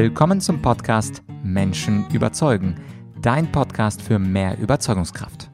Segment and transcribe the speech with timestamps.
[0.00, 2.80] Willkommen zum Podcast Menschen überzeugen,
[3.20, 5.50] dein Podcast für mehr Überzeugungskraft.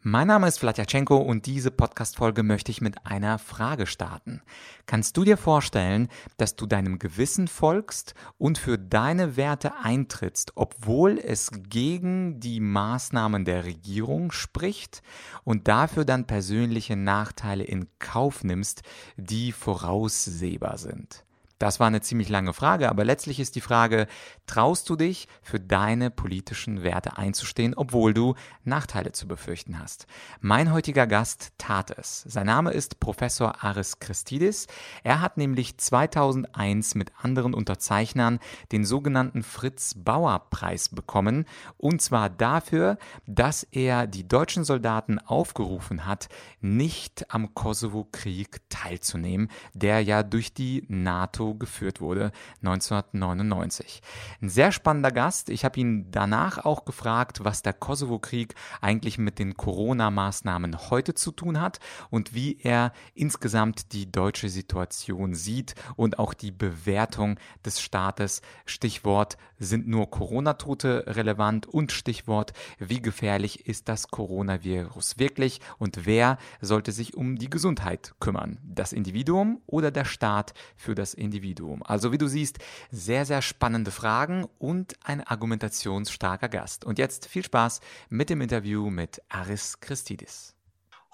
[0.00, 4.42] Mein Name ist Vladyachenko und diese Podcast-Folge möchte ich mit einer Frage starten.
[4.86, 6.08] Kannst du dir vorstellen,
[6.38, 13.44] dass du deinem Gewissen folgst und für deine Werte eintrittst, obwohl es gegen die Maßnahmen
[13.44, 15.02] der Regierung spricht
[15.44, 18.82] und dafür dann persönliche Nachteile in Kauf nimmst,
[19.16, 21.23] die voraussehbar sind?
[21.58, 24.08] Das war eine ziemlich lange Frage, aber letztlich ist die Frage,
[24.46, 28.34] traust du dich für deine politischen Werte einzustehen, obwohl du
[28.64, 30.06] Nachteile zu befürchten hast?
[30.40, 32.22] Mein heutiger Gast tat es.
[32.26, 34.66] Sein Name ist Professor Aris Christidis.
[35.04, 38.40] Er hat nämlich 2001 mit anderen Unterzeichnern
[38.72, 41.44] den sogenannten Fritz Bauer Preis bekommen,
[41.76, 46.28] und zwar dafür, dass er die deutschen Soldaten aufgerufen hat,
[46.60, 54.00] nicht am Kosovo-Krieg teilzunehmen, der ja durch die NATO geführt wurde, 1999.
[54.40, 55.50] Ein sehr spannender Gast.
[55.50, 61.32] Ich habe ihn danach auch gefragt, was der Kosovo-Krieg eigentlich mit den Corona-Maßnahmen heute zu
[61.32, 67.80] tun hat und wie er insgesamt die deutsche Situation sieht und auch die Bewertung des
[67.80, 68.40] Staates.
[68.64, 76.38] Stichwort sind nur Corona-Tote relevant und Stichwort, wie gefährlich ist das Coronavirus wirklich und wer
[76.60, 78.58] sollte sich um die Gesundheit kümmern?
[78.62, 81.33] Das Individuum oder der Staat für das Individuum?
[81.34, 81.82] Individuum.
[81.82, 82.58] Also wie du siehst,
[82.92, 86.84] sehr, sehr spannende Fragen und ein argumentationsstarker Gast.
[86.84, 90.54] Und jetzt viel Spaß mit dem Interview mit Aris Christidis.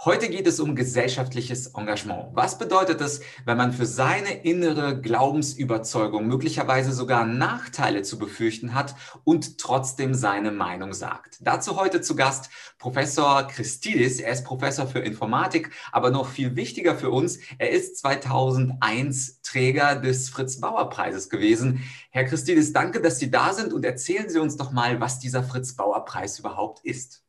[0.03, 2.31] Heute geht es um gesellschaftliches Engagement.
[2.33, 8.95] Was bedeutet es, wenn man für seine innere Glaubensüberzeugung möglicherweise sogar Nachteile zu befürchten hat
[9.25, 11.37] und trotzdem seine Meinung sagt?
[11.43, 12.49] Dazu heute zu Gast
[12.79, 14.21] Professor Christidis.
[14.21, 19.97] Er ist Professor für Informatik, aber noch viel wichtiger für uns, er ist 2001 Träger
[19.97, 21.85] des Fritz-Bauer-Preises gewesen.
[22.09, 25.45] Herr Christidis, danke, dass Sie da sind und erzählen Sie uns doch mal, was dieser
[25.45, 27.23] Fritz-Bauer-Preis überhaupt ist.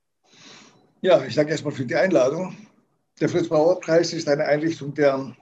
[1.03, 2.55] Ja, ich danke erstmal für die Einladung.
[3.19, 5.35] Der Fritz-Bauer-Preis ist eine Einrichtung der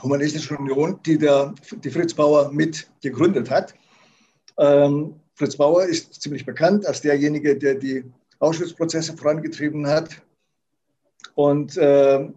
[0.00, 3.74] Humanistischen Union, die der, die Fritz Bauer mit gegründet hat.
[4.56, 8.04] Ähm, Fritz Bauer ist ziemlich bekannt als derjenige, der die
[8.38, 10.22] Auschwitz-Prozesse vorangetrieben hat.
[11.34, 12.28] Und äh,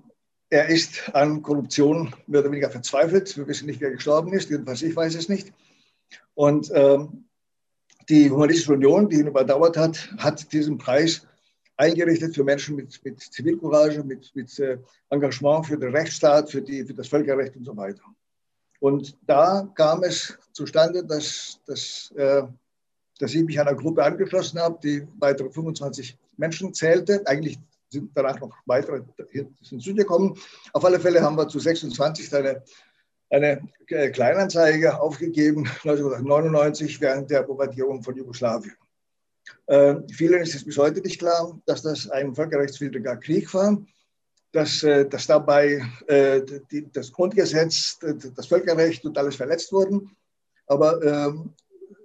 [0.50, 3.38] er ist an Korruption mehr oder weniger verzweifelt.
[3.38, 5.54] Wir wissen nicht, wer gestorben ist, jedenfalls ich weiß es nicht.
[6.34, 6.98] Und äh,
[8.10, 11.28] die Humanistische Union, die ihn überdauert hat, hat diesen Preis
[11.78, 14.78] eingerichtet für Menschen mit, mit Zivilcourage, mit, mit äh,
[15.10, 18.04] Engagement für den Rechtsstaat, für, die, für das Völkerrecht und so weiter.
[18.80, 22.44] Und da kam es zustande, dass, dass, äh,
[23.20, 27.22] dass ich mich einer Gruppe angeschlossen habe, die weitere 25 Menschen zählte.
[27.26, 29.02] Eigentlich sind danach noch weitere
[29.62, 30.38] hinzugekommen.
[30.74, 32.64] Auf alle Fälle haben wir zu 26 eine,
[33.30, 33.62] eine
[34.12, 38.76] Kleinanzeige aufgegeben, 1999 während der Bombardierung von Jugoslawien.
[39.68, 43.78] Äh, vielen ist es bis heute nicht klar, dass das ein völkerrechtswidriger Krieg war,
[44.52, 46.42] dass, äh, dass dabei äh,
[46.72, 50.16] die, das Grundgesetz, das Völkerrecht und alles verletzt wurden.
[50.68, 51.54] Aber ähm,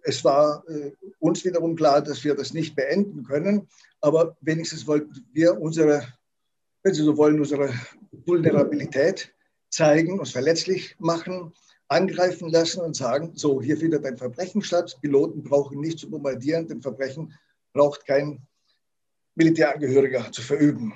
[0.03, 3.69] es war äh, uns wiederum klar, dass wir das nicht beenden können.
[4.01, 6.07] Aber wenigstens wollten wir unsere,
[6.83, 7.73] wenn Sie so wollen, unsere
[8.27, 9.33] Vulnerabilität
[9.71, 11.53] zeigen, uns verletzlich machen,
[11.93, 16.67] angreifen lassen und sagen, so, hier findet ein Verbrechen statt, Piloten brauchen nicht zu bombardieren,
[16.67, 17.33] denn Verbrechen
[17.73, 18.47] braucht kein
[19.35, 20.95] Militärangehöriger zu verüben.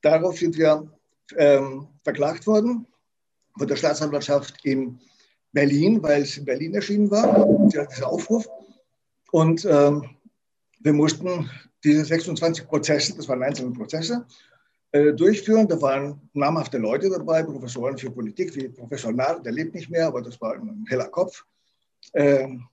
[0.00, 0.90] Darauf sind wir
[1.36, 2.86] ähm, verklagt worden
[3.58, 5.00] von der Staatsanwaltschaft in
[5.52, 8.48] Berlin, weil es in Berlin erschienen war, dieser Aufruf.
[9.30, 10.16] Und ähm,
[10.80, 11.50] wir mussten
[11.84, 14.26] diese 26 Prozesse, das waren einzelne Prozesse,
[14.92, 15.66] durchführen.
[15.68, 20.06] Da waren namhafte Leute dabei, Professoren für Politik, wie Professor Nahr, der lebt nicht mehr,
[20.06, 21.44] aber das war ein heller Kopf.
[22.14, 22.68] Ähm,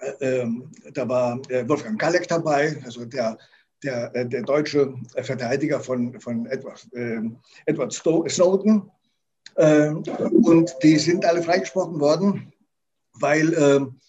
[0.00, 3.38] äh, ähm, da war äh, Wolfgang Kalleck dabei, also der,
[3.82, 7.20] der, äh, der deutsche Verteidiger von, von Edward, äh,
[7.66, 8.90] Edward Snowden.
[9.56, 10.02] Ähm,
[10.44, 12.52] und die sind alle freigesprochen worden,
[13.14, 14.00] weil, ähm,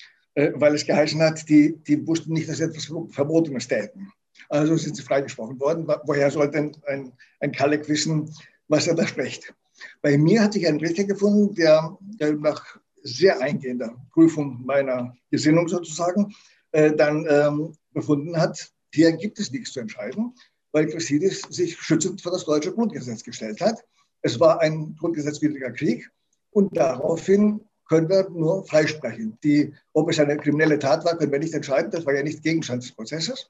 [0.59, 4.11] weil es geheißen hat, die, die wussten nicht, dass sie etwas Verbotenes täten.
[4.47, 5.87] Also sind sie freigesprochen worden.
[6.05, 8.33] Woher sollte ein, ein, ein Kalek wissen,
[8.67, 9.53] was er da spricht?
[10.01, 15.67] Bei mir hatte ich einen Richter gefunden, der, der nach sehr eingehender Prüfung meiner Gesinnung
[15.67, 16.33] sozusagen
[16.71, 20.33] äh, dann ähm, befunden hat, hier gibt es nichts zu entscheiden,
[20.71, 23.83] weil Christidis sich schützend für das deutsche Grundgesetz gestellt hat.
[24.21, 26.09] Es war ein grundgesetzwidriger Krieg
[26.51, 29.37] und daraufhin können wir nur freisprechen.
[29.43, 31.91] Die, ob es eine kriminelle Tat war, können wir nicht entscheiden.
[31.91, 33.49] Das war ja nicht Gegenstand des Prozesses.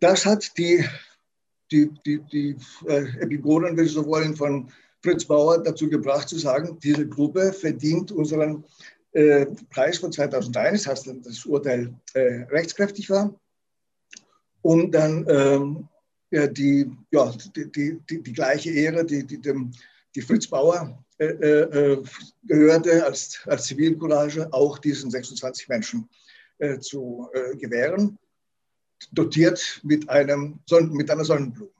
[0.00, 0.84] Das hat die,
[1.70, 2.56] die, die, die
[2.86, 4.70] äh, Epigonen, wenn Sie so wollen, von
[5.02, 8.64] Fritz Bauer dazu gebracht zu sagen, diese Gruppe verdient unseren
[9.12, 13.34] äh, Preis von 2001, als dann das Urteil äh, rechtskräftig war,
[14.62, 15.88] um dann ähm,
[16.30, 19.72] ja, die, ja, die, die, die, die, gleiche Ehre, die, die dem
[20.14, 22.02] die Fritz Bauer äh, äh,
[22.44, 26.08] gehörte als, als Zivilcourage, auch diesen 26 Menschen
[26.58, 28.18] äh, zu äh, gewähren,
[29.12, 30.60] dotiert mit, einem,
[30.90, 31.70] mit einer Sonnenblume.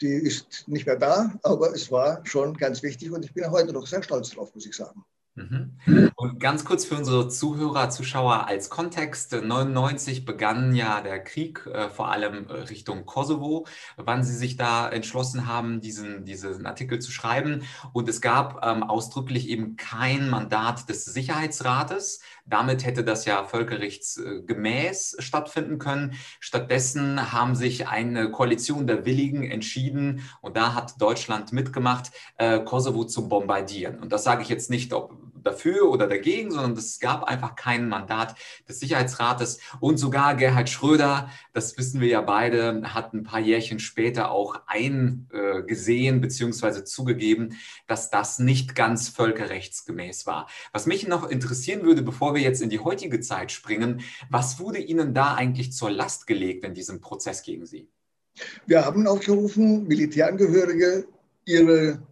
[0.00, 3.72] Die ist nicht mehr da, aber es war schon ganz wichtig und ich bin heute
[3.72, 5.04] noch sehr stolz drauf, muss ich sagen.
[5.38, 6.10] Mhm.
[6.16, 9.32] Und ganz kurz für unsere Zuhörer, Zuschauer als Kontext.
[9.32, 13.66] 99 begann ja der Krieg, äh, vor allem äh, Richtung Kosovo,
[13.96, 17.62] wann Sie sich da entschlossen haben, diesen, diesen Artikel zu schreiben.
[17.92, 22.20] Und es gab ähm, ausdrücklich eben kein Mandat des Sicherheitsrates.
[22.48, 26.14] Damit hätte das ja völkerrechtsgemäß stattfinden können.
[26.40, 33.04] Stattdessen haben sich eine Koalition der Willigen entschieden, und da hat Deutschland mitgemacht, äh, Kosovo
[33.04, 33.98] zu bombardieren.
[33.98, 37.88] Und das sage ich jetzt nicht, ob dafür oder dagegen, sondern es gab einfach kein
[37.88, 38.34] Mandat
[38.68, 39.60] des Sicherheitsrates.
[39.80, 44.60] Und sogar Gerhard Schröder, das wissen wir ja beide, hat ein paar Jährchen später auch
[44.66, 46.84] eingesehen bzw.
[46.84, 47.56] zugegeben,
[47.86, 50.48] dass das nicht ganz völkerrechtsgemäß war.
[50.72, 54.78] Was mich noch interessieren würde, bevor wir jetzt in die heutige Zeit springen, was wurde
[54.78, 57.88] Ihnen da eigentlich zur Last gelegt in diesem Prozess gegen Sie?
[58.66, 61.06] Wir haben aufgerufen, Militärangehörige
[61.44, 62.02] ihre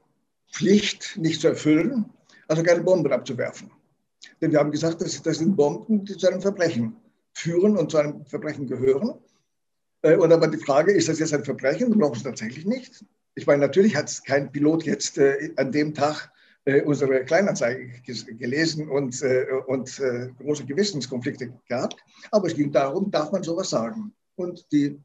[0.51, 2.07] Pflicht nicht zu erfüllen,
[2.49, 3.71] also keine Bomben abzuwerfen.
[4.41, 6.97] Denn wir haben gesagt, das, das sind Bomben, die zu einem Verbrechen
[7.33, 9.15] führen und zu einem Verbrechen gehören.
[10.03, 11.91] Äh, und aber die Frage, ist das jetzt ein Verbrechen?
[11.91, 13.05] Wir brauchen es tatsächlich nicht.
[13.35, 16.33] Ich meine, natürlich hat kein Pilot jetzt äh, an dem Tag
[16.67, 18.03] äh, unsere Kleinanzeige
[18.39, 19.23] gelesen und,
[19.67, 20.03] und
[20.39, 21.97] große Gewissenskonflikte gehabt.
[22.31, 24.13] Aber es ging darum, darf man sowas sagen?
[24.37, 25.01] Und die,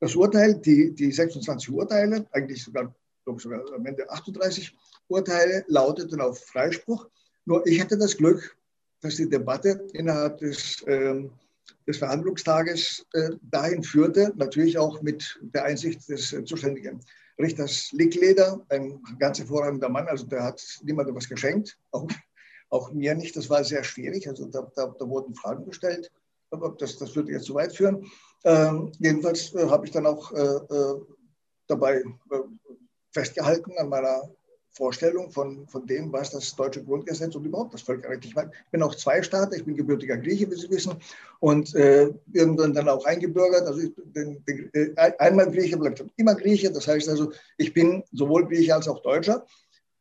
[0.00, 2.94] das Urteil, die, die 26 Urteile, eigentlich sogar,
[3.38, 4.76] sogar am Ende 38,
[5.08, 7.08] Urteile lauteten auf Freispruch.
[7.44, 8.56] Nur ich hatte das Glück,
[9.00, 11.24] dass die Debatte innerhalb des, äh,
[11.86, 17.00] des Verhandlungstages äh, dahin führte, natürlich auch mit der Einsicht des äh, zuständigen
[17.38, 22.06] Richters Lickleder, ein ganz hervorragender Mann, also der hat niemandem was geschenkt, auch,
[22.70, 26.10] auch mir nicht, das war sehr schwierig, also da, da, da wurden Fragen gestellt,
[26.50, 28.06] aber das, das würde jetzt zu weit führen.
[28.44, 31.00] Ähm, jedenfalls äh, habe ich dann auch äh, äh,
[31.66, 32.02] dabei
[33.12, 34.22] festgehalten an meiner
[34.76, 38.26] Vorstellung von, von dem, was das deutsche Grundgesetz und überhaupt das Völkerrecht.
[38.26, 38.34] Ich
[38.70, 40.94] bin auch Zweistaater, ich bin gebürtiger Grieche, wie Sie wissen,
[41.40, 43.66] und äh, irgendwann dann auch eingebürgert.
[43.66, 46.70] Also ich bin, bin äh, einmal Grieche, bleibt immer Grieche.
[46.70, 49.46] Das heißt also, ich bin sowohl Grieche als auch Deutscher.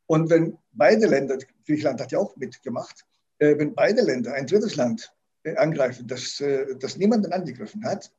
[0.07, 3.06] Und wenn beide Länder, Griechenland hat ja auch mitgemacht,
[3.39, 5.13] äh, wenn beide Länder ein drittes Land
[5.44, 8.12] äh, angreifen, das, äh, das niemanden angegriffen hat,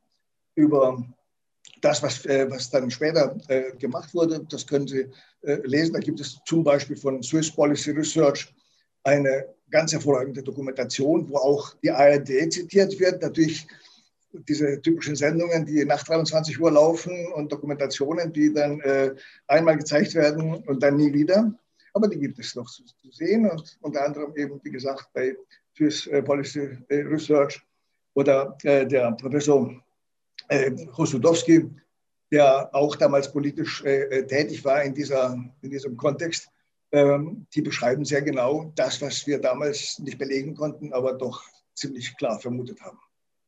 [0.54, 1.04] über
[1.80, 5.06] das, was, äh, was dann später äh, gemacht wurde, das können Sie
[5.42, 5.94] äh, lesen.
[5.94, 8.52] Da gibt es zum Beispiel von Swiss Policy Research
[9.04, 13.22] eine ganz hervorragende Dokumentation, wo auch die ARD zitiert wird.
[13.22, 13.66] Natürlich
[14.48, 19.14] diese typischen Sendungen, die nach 23 Uhr laufen und Dokumentationen, die dann äh,
[19.46, 21.52] einmal gezeigt werden und dann nie wieder.
[21.94, 25.34] Aber die gibt es noch zu, zu sehen und unter anderem eben, wie gesagt, bei
[25.76, 27.62] Swiss äh, Policy Research
[28.14, 29.74] oder äh, der Professor
[30.48, 31.70] äh, Hosudowski,
[32.30, 36.48] der auch damals politisch äh, äh, tätig war in, dieser, in diesem Kontext,
[36.92, 41.42] ähm, die beschreiben sehr genau das, was wir damals nicht belegen konnten, aber doch
[41.74, 42.98] ziemlich klar vermutet haben.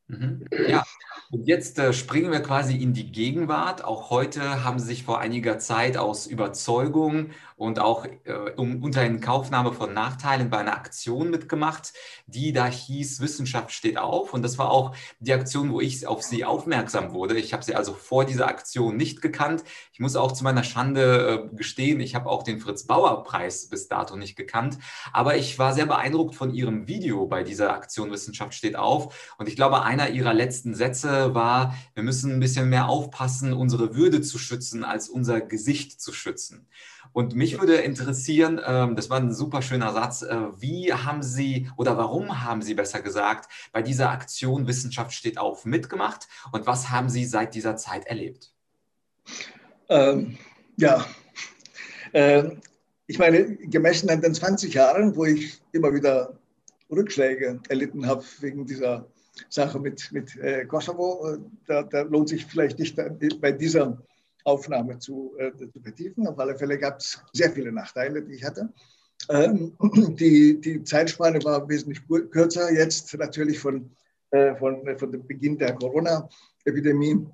[0.07, 0.45] Mhm.
[0.67, 0.83] Ja,
[1.31, 3.83] und jetzt äh, springen wir quasi in die Gegenwart.
[3.83, 7.29] Auch heute haben sich vor einiger Zeit aus Überzeugung
[7.59, 11.91] und auch äh, um, unter Kaufnahme von Nachteilen bei einer Aktion mitgemacht,
[12.25, 14.33] die da hieß, Wissenschaft steht auf.
[14.33, 17.37] Und das war auch die Aktion, wo ich auf Sie aufmerksam wurde.
[17.37, 19.65] Ich habe Sie also vor dieser Aktion nicht gekannt.
[19.91, 24.15] Ich muss auch zu meiner Schande äh, gestehen, ich habe auch den Fritz-Bauer-Preis bis dato
[24.15, 24.77] nicht gekannt.
[25.11, 29.35] Aber ich war sehr beeindruckt von Ihrem Video bei dieser Aktion Wissenschaft steht auf.
[29.37, 33.95] Und ich glaube, einer Ihrer letzten Sätze war, wir müssen ein bisschen mehr aufpassen, unsere
[33.95, 36.65] Würde zu schützen, als unser Gesicht zu schützen.
[37.11, 41.69] Und mich würde interessieren, ähm, das war ein super schöner Satz, äh, wie haben Sie
[41.77, 46.89] oder warum haben Sie besser gesagt bei dieser Aktion Wissenschaft steht auf mitgemacht und was
[46.89, 48.51] haben Sie seit dieser Zeit erlebt?
[49.89, 50.37] Ähm,
[50.77, 51.05] ja,
[52.13, 52.61] ähm,
[53.07, 56.37] ich meine, gemessen an den 20 Jahren, wo ich immer wieder
[56.91, 59.07] Rückschläge erlitten habe wegen dieser
[59.49, 62.95] Sache mit, mit äh, Kosovo, äh, da, da, lohnt sich vielleicht nicht
[63.41, 64.01] bei dieser
[64.49, 66.27] Aufnahme zu, äh, zu vertiefen.
[66.27, 68.69] Auf alle Fälle gab es sehr viele Nachteile, die ich hatte.
[69.29, 69.75] Ähm,
[70.19, 72.01] die, die Zeitspanne war wesentlich
[72.31, 73.89] kürzer jetzt natürlich von,
[74.31, 77.27] äh, von, von dem Beginn der Corona-Epidemie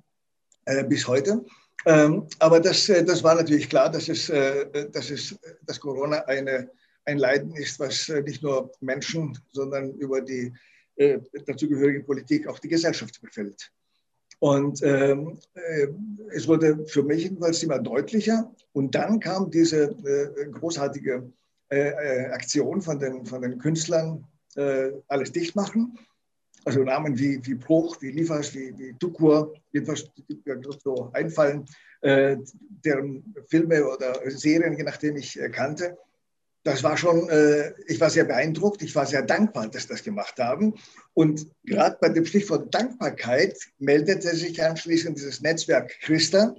[0.66, 1.44] äh, bis heute.
[1.84, 6.18] Ähm, aber das, äh, das war natürlich klar, dass, es, äh, dass, es, dass Corona
[6.26, 6.70] eine
[7.06, 10.52] ein Leiden ist, was nicht nur Menschen, sondern über die
[10.96, 13.70] äh, dazugehörige Politik auch die Gesellschaft befällt.
[14.38, 15.86] Und ähm, äh,
[16.32, 18.52] es wurde für mich jedenfalls immer deutlicher.
[18.72, 21.30] Und dann kam diese äh, großartige
[21.70, 24.24] äh, äh Aktion von den, von den Künstlern,
[24.56, 25.98] äh, alles dicht machen.
[26.64, 31.64] Also Namen wie, wie Bruch, wie Liefers, wie, wie Dukur, jedenfalls die mir so einfallen,
[32.00, 32.36] äh,
[32.84, 35.96] deren Filme oder Serien, je nachdem ich kannte,
[36.66, 40.36] das war schon, äh, ich war sehr beeindruckt, ich war sehr dankbar, dass das gemacht
[40.40, 40.74] haben.
[41.14, 46.56] Und gerade bei dem Stichwort Dankbarkeit meldete sich anschließend dieses Netzwerk Christa,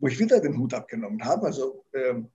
[0.00, 1.46] wo ich wieder den Hut abgenommen habe.
[1.46, 2.30] Also ähm,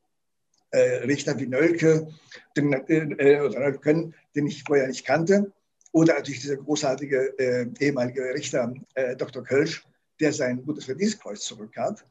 [0.72, 2.08] äh, Richter wie Nölke,
[2.56, 5.52] den, äh, oder Nölken, den ich vorher nicht kannte.
[5.92, 9.44] Oder natürlich dieser großartige äh, ehemalige Richter äh, Dr.
[9.44, 9.86] Kölsch,
[10.22, 12.02] der sein gutes Verdienstkreuz zurückgab.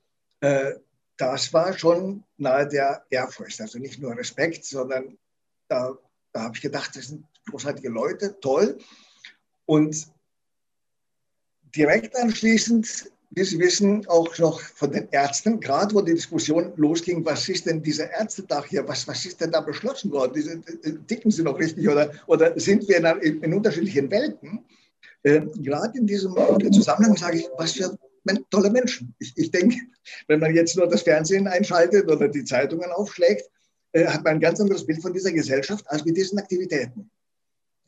[1.19, 3.61] Äh, das war schon nahe der Ehrfurcht.
[3.61, 5.19] Also nicht nur Respekt, sondern
[5.69, 5.97] da,
[6.33, 8.79] da habe ich gedacht, das sind großartige Leute, toll.
[9.67, 10.07] Und
[11.75, 17.25] direkt anschließend, wie Sie wissen, auch noch von den Ärzten, gerade wo die Diskussion losging,
[17.27, 20.33] was ist denn dieser Ärztetag hier, was, was ist denn da beschlossen worden?
[20.35, 20.63] Diese,
[21.07, 24.65] ticken Sie noch richtig oder, oder sind wir in, in unterschiedlichen Welten?
[25.25, 26.35] Äh, gerade in diesem
[26.73, 27.99] Zusammenhang sage ich, was für
[28.51, 29.15] tolle Menschen.
[29.19, 29.77] Ich, ich denke,
[30.27, 33.51] wenn man jetzt nur das Fernsehen einschaltet oder die Zeitungen aufschlägt,
[33.93, 37.11] äh, hat man ein ganz anderes Bild von dieser Gesellschaft als mit diesen Aktivitäten.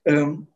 [0.05, 0.47] Ähm,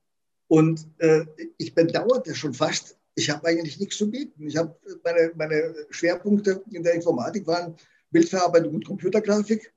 [0.49, 1.25] und äh,
[1.59, 4.47] ich bedauerte schon fast, ich habe eigentlich nichts zu bieten.
[4.47, 7.77] Ich habe meine, meine Schwerpunkte in der Informatik waren
[8.11, 9.73] Bildverarbeitung und Computergrafik,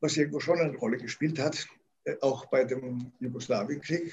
[0.00, 1.66] was irgendwo schon eine Rolle gespielt hat,
[2.04, 4.12] äh, auch bei dem Jugoslawienkrieg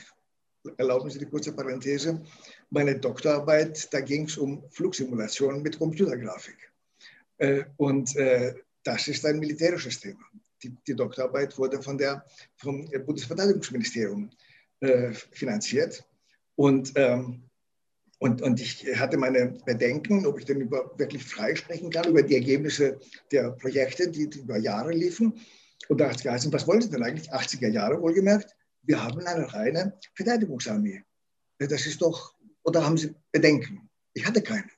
[0.77, 2.21] erlauben Sie die kurze Parenthese,
[2.69, 6.71] meine Doktorarbeit, da ging es um Flugsimulationen mit Computergrafik.
[7.37, 8.53] Äh, und äh,
[8.83, 10.23] das ist ein militärisches Thema.
[10.61, 14.29] Die, die Doktorarbeit wurde von der, vom Bundesverteidigungsministerium
[14.79, 16.03] äh, finanziert.
[16.55, 17.43] Und, ähm,
[18.19, 22.23] und, und ich hatte meine Bedenken, ob ich denn über, wirklich frei sprechen kann, über
[22.23, 22.99] die Ergebnisse
[23.31, 25.33] der Projekte, die, die über Jahre liefen.
[25.89, 27.33] Und da hat es geheißen, was wollen Sie denn eigentlich?
[27.33, 31.03] 80er Jahre wohlgemerkt wir haben eine reine Verteidigungsarmee.
[31.57, 33.89] Das ist doch, oder haben Sie Bedenken?
[34.13, 34.69] Ich hatte keine.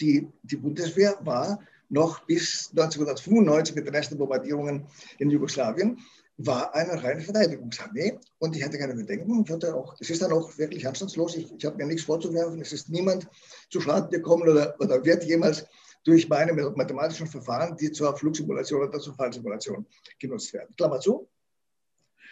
[0.00, 4.86] Die, die Bundeswehr war noch bis 1995 mit den ersten Bombardierungen
[5.18, 5.98] in Jugoslawien,
[6.38, 9.48] war eine reine Verteidigungsarmee und ich hatte keine Bedenken.
[9.48, 11.36] Hatte auch, es ist dann auch wirklich anstandslos.
[11.36, 12.60] Ich, ich habe mir nichts vorzuwerfen.
[12.60, 13.26] Es ist niemand
[13.70, 15.64] zu Schaden gekommen oder, oder wird jemals
[16.04, 19.86] durch meine mathematischen Verfahren, die zur Flugsimulation oder zur Fallsimulation
[20.18, 20.74] genutzt werden.
[20.76, 21.28] Klammer zu,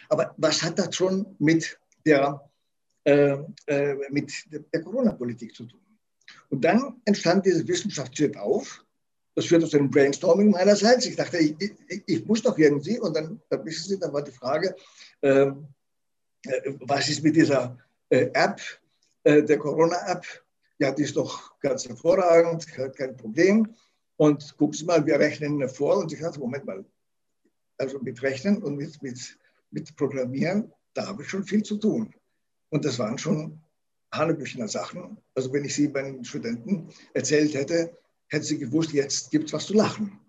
[0.09, 2.41] aber was hat das schon mit der,
[3.03, 3.95] äh, äh,
[4.73, 5.81] der Corona-Politik zu tun?
[6.49, 8.83] Und dann entstand diese Wissenschaftsschritt auf.
[9.35, 11.05] Das führte zu einem Brainstorming meinerseits.
[11.05, 12.99] Ich dachte, ich, ich, ich muss doch irgendwie.
[12.99, 14.75] Und dann, dann wissen Sie, dann war die Frage,
[15.21, 15.67] ähm,
[16.43, 17.77] äh, was ist mit dieser
[18.09, 18.61] äh, App,
[19.23, 20.25] äh, der Corona-App?
[20.79, 23.75] Ja, die ist doch ganz hervorragend, kein Problem.
[24.17, 25.97] Und gucken Sie mal, wir rechnen vor.
[25.97, 26.85] Und ich dachte, Moment mal,
[27.77, 29.37] also mit Rechnen und mit, mit
[29.71, 32.13] mit Programmieren, da habe ich schon viel zu tun.
[32.69, 33.61] Und das waren schon
[34.13, 35.17] Hanebüchener Sachen.
[35.35, 37.97] Also wenn ich sie meinen Studenten erzählt hätte,
[38.29, 40.19] hätten sie gewusst, jetzt gibt es was zu lachen.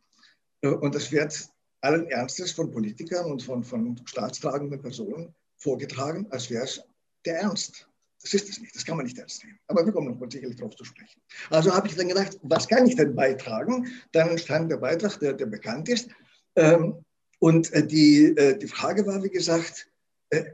[0.63, 1.49] Äh, und das wird
[1.81, 6.83] allen Ernstes von Politikern und von, von staatstragenden Personen vorgetragen, als wäre es
[7.25, 7.89] der Ernst.
[8.23, 9.59] Das ist es nicht, das kann man nicht ernst nehmen.
[9.69, 11.21] Aber wir kommen noch mal sicherlich darauf zu sprechen.
[11.51, 13.87] Also habe ich dann gedacht, was kann ich denn beitragen?
[14.13, 16.09] Dann entstand der Beitrag, der, der bekannt ist.
[16.57, 17.05] Ähm,
[17.39, 19.89] und äh, die, äh, die Frage war, wie gesagt,
[20.31, 20.45] äh,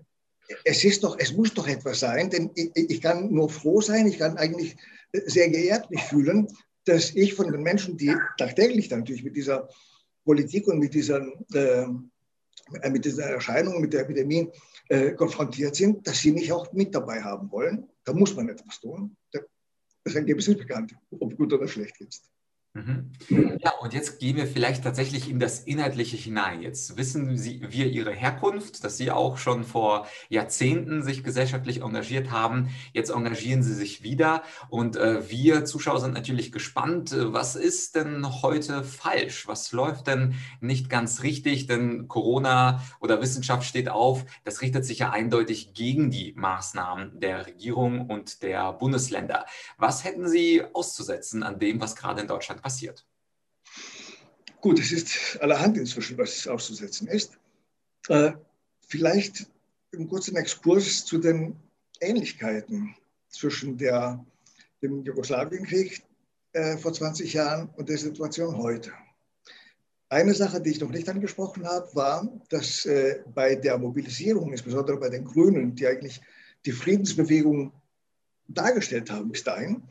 [0.65, 4.07] es ist doch, es muss doch etwas sein, denn ich, ich kann nur froh sein,
[4.07, 4.77] ich kann eigentlich
[5.13, 6.49] sehr geehrt mich fühlen,
[6.85, 9.69] dass ich von den Menschen, die tagtäglich natürlich mit dieser
[10.25, 11.23] Politik und mit dieser,
[11.55, 11.87] äh,
[12.91, 14.51] mit dieser Erscheinung, mit der Epidemie
[14.89, 17.89] äh, konfrontiert sind, dass sie mich auch mit dabei haben wollen.
[18.05, 19.17] Da muss man etwas tun.
[20.05, 22.29] Das Ergebnis ist bekannt, ob gut oder schlecht jetzt.
[22.75, 23.13] Mhm.
[23.63, 26.63] Ja, und jetzt gehen wir vielleicht tatsächlich in das Inhaltliche hinein.
[26.63, 32.31] Jetzt wissen Sie, wir Ihre Herkunft, dass Sie auch schon vor Jahrzehnten sich gesellschaftlich engagiert
[32.31, 32.71] haben.
[32.95, 37.13] Jetzt engagieren Sie sich wieder und äh, wir Zuschauer sind natürlich gespannt.
[37.13, 39.47] Äh, was ist denn heute falsch?
[39.47, 41.67] Was läuft denn nicht ganz richtig?
[41.67, 44.25] Denn Corona oder Wissenschaft steht auf.
[44.45, 49.45] Das richtet sich ja eindeutig gegen die Maßnahmen der Regierung und der Bundesländer.
[49.77, 53.05] Was hätten Sie auszusetzen an dem, was gerade in Deutschland passiert?
[54.61, 57.37] Gut, es ist allerhand inzwischen, was auszusetzen ist.
[58.09, 58.33] Äh,
[58.89, 59.47] vielleicht
[59.93, 61.57] einen kurzen Exkurs zu den
[62.01, 62.95] Ähnlichkeiten
[63.29, 64.25] zwischen der,
[64.81, 66.03] dem Jugoslawienkrieg
[66.53, 68.93] äh, vor 20 Jahren und der Situation heute.
[70.09, 74.99] Eine Sache, die ich noch nicht angesprochen habe, war, dass äh, bei der Mobilisierung, insbesondere
[74.99, 76.21] bei den Grünen, die eigentlich
[76.67, 77.73] die Friedensbewegung
[78.47, 79.83] dargestellt haben bis dahin,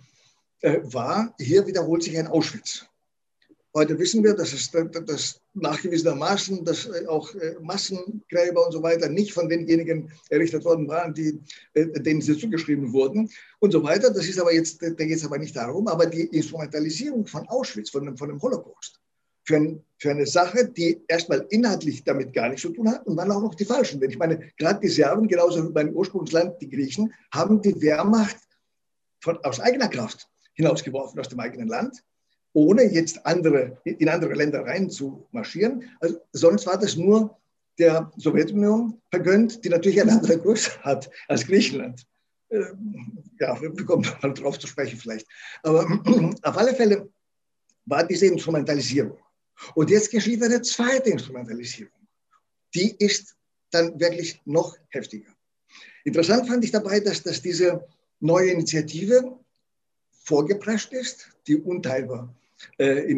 [0.61, 2.85] war, hier wiederholt sich ein Auschwitz.
[3.73, 9.07] Heute wissen wir, dass es dass nachgewiesenermaßen, dass äh, auch äh, Massengräber und so weiter
[9.07, 11.39] nicht von denjenigen errichtet worden waren, die,
[11.73, 14.11] äh, denen sie zugeschrieben wurden und so weiter.
[14.11, 17.89] Das ist aber jetzt, da geht es aber nicht darum, aber die Instrumentalisierung von Auschwitz,
[17.89, 18.99] von dem, von dem Holocaust,
[19.45, 23.15] für, ein, für, eine Sache, die erstmal inhaltlich damit gar nichts zu tun hat und
[23.15, 24.01] dann auch noch die Falschen.
[24.01, 28.37] Denn ich meine, gerade die Serben, genauso wie mein Ursprungsland, die Griechen, haben die Wehrmacht
[29.21, 32.03] von, aus eigener Kraft hinausgeworfen aus dem eigenen Land
[32.53, 35.89] ohne jetzt andere, in andere Länder rein zu marschieren.
[35.99, 37.37] Also, sonst war das nur
[37.79, 42.05] der Sowjetunion vergönnt, die natürlich eine andere Größe hat als Griechenland.
[42.49, 45.25] Ähm, ja, wir kommen mal drauf zu sprechen vielleicht.
[45.63, 45.85] Aber
[46.41, 47.09] auf alle Fälle
[47.85, 49.17] war diese Instrumentalisierung.
[49.75, 51.93] Und jetzt geschieht eine zweite Instrumentalisierung.
[52.75, 53.35] Die ist
[53.71, 55.31] dann wirklich noch heftiger.
[56.03, 57.87] Interessant fand ich dabei, dass, dass diese
[58.19, 59.39] neue Initiative
[60.23, 62.33] vorgeprescht ist, die unteilbar
[62.77, 63.13] äh.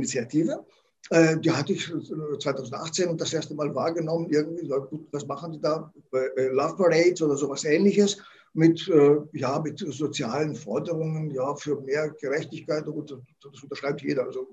[1.09, 1.91] Äh, die hatte ich
[2.39, 4.29] 2018 das erste Mal wahrgenommen.
[4.29, 5.91] Irgendwie, gut, was machen die da?
[6.13, 8.17] Äh, Love Parades oder sowas ähnliches
[8.53, 12.87] mit, äh, ja, mit sozialen Forderungen ja, für mehr Gerechtigkeit.
[12.87, 14.23] Und das unterschreibt jeder.
[14.25, 14.47] Also,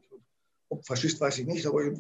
[0.71, 1.95] ob Faschist weiß ich nicht, aber äh,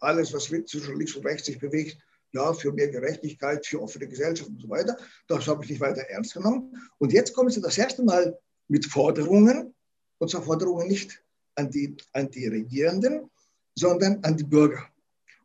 [0.00, 1.98] alles, was zwischen links und rechts sich bewegt,
[2.32, 4.96] ja, für mehr Gerechtigkeit, für offene Gesellschaft und so weiter.
[5.28, 6.74] Das habe ich nicht weiter ernst genommen.
[6.98, 8.36] Und jetzt kommen sie das erste Mal
[8.68, 9.74] mit Forderungen,
[10.18, 11.22] und zwar Forderungen nicht
[11.54, 13.30] an die, an die Regierenden,
[13.74, 14.88] sondern an die Bürger.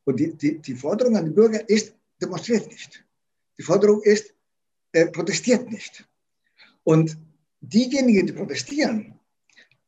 [0.05, 3.03] Und die, die, die Forderung an die Bürger ist, demonstriert nicht.
[3.57, 4.33] Die Forderung ist,
[4.91, 6.07] äh, protestiert nicht.
[6.83, 7.17] Und
[7.61, 9.19] diejenigen, die protestieren,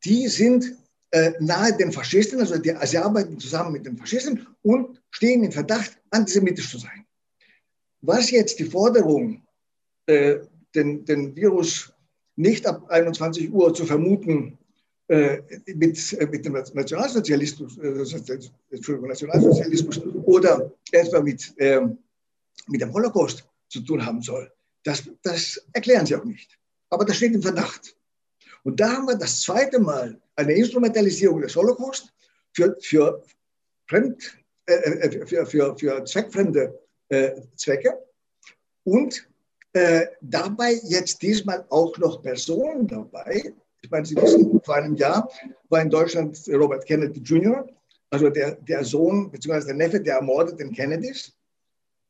[0.04, 0.78] die sind
[1.12, 5.52] äh, nahe den Faschisten, also die, sie arbeiten zusammen mit den Faschisten und stehen im
[5.52, 7.06] Verdacht, antisemitisch zu sein.
[8.02, 9.46] Was jetzt die Forderung,
[10.06, 10.40] äh,
[10.74, 11.94] den, den Virus
[12.36, 14.58] nicht ab 21 Uhr zu vermuten
[15.08, 15.42] äh,
[15.76, 21.82] mit, äh, mit dem Nationalsozialismus, äh, Nationalsozialismus oder etwa mit, äh,
[22.68, 24.52] mit dem Holocaust zu tun haben soll.
[24.84, 26.58] Das, das erklären sie auch nicht.
[26.90, 27.96] Aber das steht im Verdacht.
[28.64, 32.14] Und da haben wir das zweite Mal eine Instrumentalisierung des Holocaust
[32.54, 33.24] für, für,
[33.88, 36.80] fremd, äh für, für, für zweckfremde
[37.10, 38.00] äh, Zwecke
[38.84, 39.28] und
[39.74, 45.30] äh, dabei jetzt diesmal auch noch Personen dabei, ich meine, Sie wissen, vor einem Jahr
[45.70, 47.68] war in Deutschland Robert Kennedy Jr.,
[48.10, 49.66] also der, der Sohn bzw.
[49.66, 51.34] der Neffe der ermordeten Kennedys.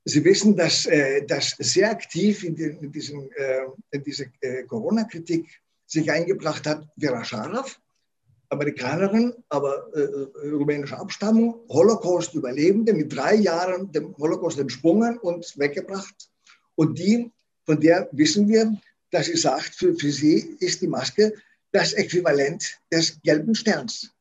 [0.04, 4.64] Sie wissen, dass, äh, dass sehr aktiv in, die, in, diesen, äh, in diese äh,
[4.64, 5.48] Corona-Kritik
[5.86, 7.80] sich eingebracht hat Vera Scharaf,
[8.50, 16.30] Amerikanerin, aber äh, rumänischer Abstammung, Holocaust-Überlebende, mit drei Jahren dem Holocaust entsprungen und weggebracht.
[16.76, 17.32] Und die,
[17.72, 18.78] von der wissen wir,
[19.12, 21.34] dass sie sagt, für, für sie ist die Maske
[21.72, 24.12] das Äquivalent des gelben Sterns.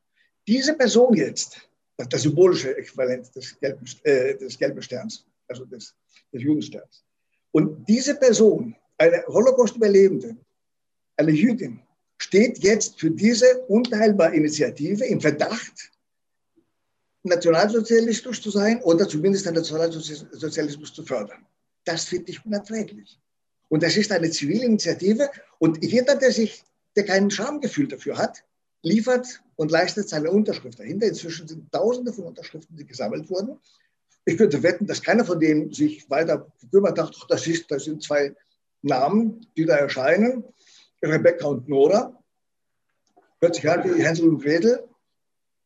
[0.46, 5.96] Diese Person jetzt, das symbolische Äquivalent des gelben, äh, des gelben Sterns, also des,
[6.32, 7.04] des Judensterns.
[7.50, 10.36] Und diese Person, eine Holocaust-Überlebende,
[11.16, 11.80] eine Jüdin,
[12.18, 15.90] steht jetzt für diese unteilbare Initiative im Verdacht,
[17.24, 21.44] nationalsozialistisch zu sein oder zumindest den Nationalsozialismus zu fördern.
[21.84, 23.18] Das finde ich unerträglich.
[23.70, 26.64] Und das ist eine zivile Initiative und jeder, der sich
[26.96, 28.42] der kein Schamgefühl dafür hat,
[28.82, 31.06] liefert und leistet seine Unterschrift dahinter.
[31.06, 33.60] Inzwischen sind Tausende von Unterschriften, die gesammelt wurden.
[34.24, 38.02] Ich würde wetten, dass keiner von denen sich weiter gekümmert hat, das, ist, das sind
[38.02, 38.34] zwei
[38.82, 40.44] Namen, die da erscheinen,
[41.00, 42.20] Rebecca und Nora.
[43.40, 44.82] Hört sich an wie Hänsel und Gretel,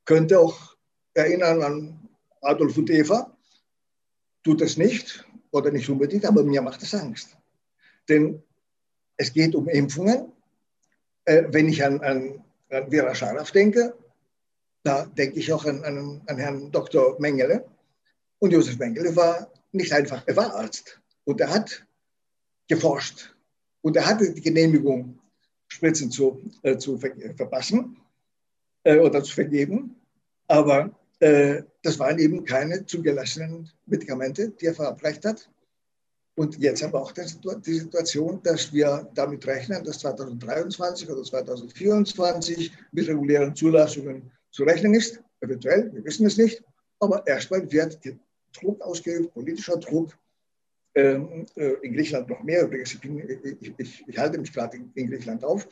[0.05, 0.77] könnte auch
[1.15, 2.09] erinnern an
[2.43, 3.35] Adolf und Eva.
[4.43, 7.39] Tut es nicht oder nicht unbedingt, aber mir macht es Angst.
[8.09, 8.43] Denn
[9.17, 10.33] es geht um Impfungen,
[11.25, 13.95] äh, wenn ich an, an, an Vera Scharaf denke,
[14.83, 17.19] da denke ich auch an, an, an Herrn Dr.
[17.19, 17.65] Mengele.
[18.39, 21.87] Und Josef Mengele war nicht einfach, er war Arzt und er hat
[22.69, 23.35] geforscht
[23.81, 25.19] und er hatte die Genehmigung,
[25.69, 27.97] Spritzen zu, äh, zu ver verpassen
[28.85, 29.97] äh, oder zu vergeben.
[30.47, 30.91] Aber
[31.21, 35.51] äh, das waren eben keine zugelassenen Medikamente, die er verabreicht hat.
[36.37, 42.73] Und jetzt haben wir auch die Situation, dass wir damit rechnen, dass 2023 oder 2024
[42.91, 45.23] mit regulären Zulassungen zu rechnen ist.
[45.41, 46.63] Eventuell, wir wissen es nicht.
[46.99, 47.99] Aber erstmal wird
[48.53, 50.17] Druck ausgeübt, politischer Druck.
[50.97, 52.63] Ähm, äh, in Griechenland noch mehr.
[52.63, 53.19] Übrigens, ich, bin,
[53.61, 55.69] ich, ich, ich halte mich gerade in, Griechenland auf.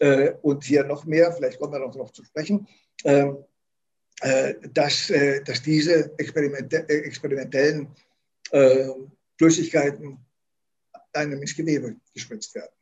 [0.00, 2.66] Äh, und hier noch mehr, vielleicht kommen wir noch darauf zu sprechen.
[3.04, 3.38] Ähm,
[4.20, 5.12] äh, dass,
[5.44, 7.88] dass diese experimente experimentellen
[8.50, 8.88] äh,
[9.38, 10.18] Flüssigkeiten
[11.12, 12.72] einem ins Gewebe gespritzt werden.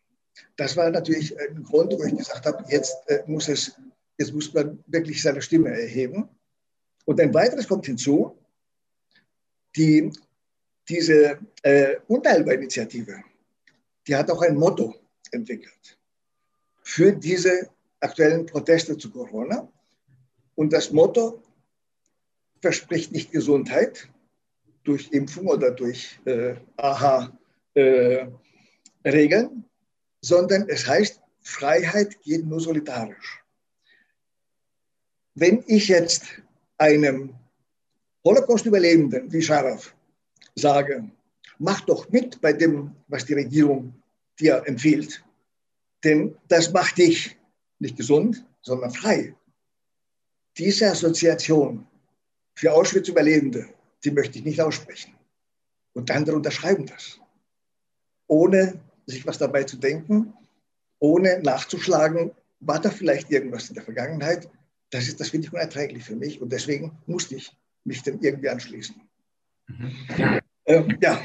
[0.57, 3.77] Das war natürlich ein Grund, wo ich gesagt habe, jetzt muss es,
[4.19, 6.29] jetzt muss man wirklich seine Stimme erheben.
[7.05, 8.39] Und ein weiteres kommt hinzu,
[9.77, 10.11] die,
[10.89, 13.23] diese äh, Unteilbar-Initiative,
[14.07, 14.95] die hat auch ein Motto
[15.31, 15.99] entwickelt
[16.83, 19.71] für diese aktuellen Proteste zu Corona.
[20.55, 21.43] Und das Motto
[22.61, 24.09] verspricht nicht Gesundheit
[24.85, 28.27] durch Impfung oder durch äh, AHA-Regeln,
[29.05, 29.49] äh,
[30.21, 33.43] sondern es heißt, Freiheit geht nur solidarisch.
[35.35, 36.25] Wenn ich jetzt
[36.79, 37.35] einem
[38.25, 39.95] Holocaust-Überlebenden wie Scharaf
[40.55, 41.11] sage,
[41.59, 43.95] mach doch mit bei dem, was die Regierung
[44.39, 45.25] dir empfiehlt,
[46.05, 47.37] denn das macht dich
[47.79, 49.35] nicht gesund, sondern frei.
[50.57, 51.87] Diese Assoziation
[52.55, 53.69] für Auschwitz-Überlebende,
[54.05, 55.15] die möchte ich nicht aussprechen.
[55.95, 57.21] Und andere unterschreiben das,
[58.27, 60.33] ohne sich was dabei zu denken,
[60.99, 64.49] ohne nachzuschlagen, war da vielleicht irgendwas in der Vergangenheit.
[64.91, 68.49] Das, ist, das finde ich unerträglich für mich und deswegen musste ich mich dem irgendwie
[68.49, 68.95] anschließen.
[69.67, 70.41] Mhm.
[70.67, 71.21] Ähm, ja.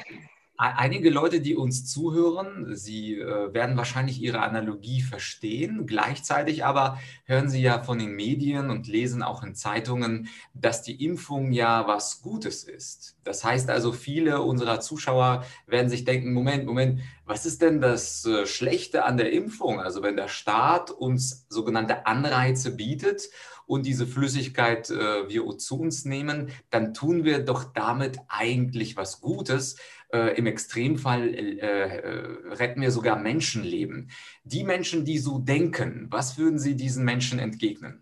[0.60, 5.86] Einige Leute, die uns zuhören, sie äh, werden wahrscheinlich ihre Analogie verstehen.
[5.86, 11.06] Gleichzeitig aber hören sie ja von den Medien und lesen auch in Zeitungen, dass die
[11.06, 13.18] Impfung ja was Gutes ist.
[13.24, 18.26] Das heißt also, viele unserer Zuschauer werden sich denken, Moment, Moment, was ist denn das
[18.26, 19.80] äh, Schlechte an der Impfung?
[19.80, 23.30] Also wenn der Staat uns sogenannte Anreize bietet
[23.68, 29.22] und diese Flüssigkeit äh, wir zu uns nehmen, dann tun wir doch damit eigentlich was
[29.22, 29.76] Gutes.
[30.12, 34.10] Äh, Im Extremfall äh, äh, retten wir sogar Menschenleben.
[34.44, 38.02] Die Menschen, die so denken, was würden Sie diesen Menschen entgegnen?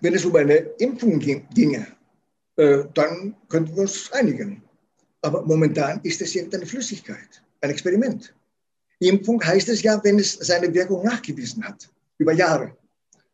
[0.00, 1.86] Wenn es um eine Impfung ginge,
[2.56, 4.62] äh, dann könnten wir uns einigen.
[5.22, 8.34] Aber momentan ist es irgendeine Flüssigkeit, ein Experiment.
[8.98, 12.76] Impfung heißt es ja, wenn es seine Wirkung nachgewiesen hat, über Jahre.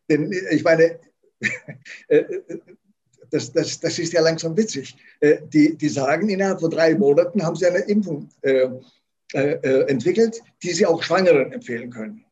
[0.09, 0.99] Denn äh, ich meine,
[3.31, 4.97] das, das, das ist ja langsam witzig.
[5.19, 8.69] Äh, die, die sagen, innerhalb von drei Monaten haben sie eine Impfung äh,
[9.33, 12.25] äh, entwickelt, die sie auch Schwangeren empfehlen können.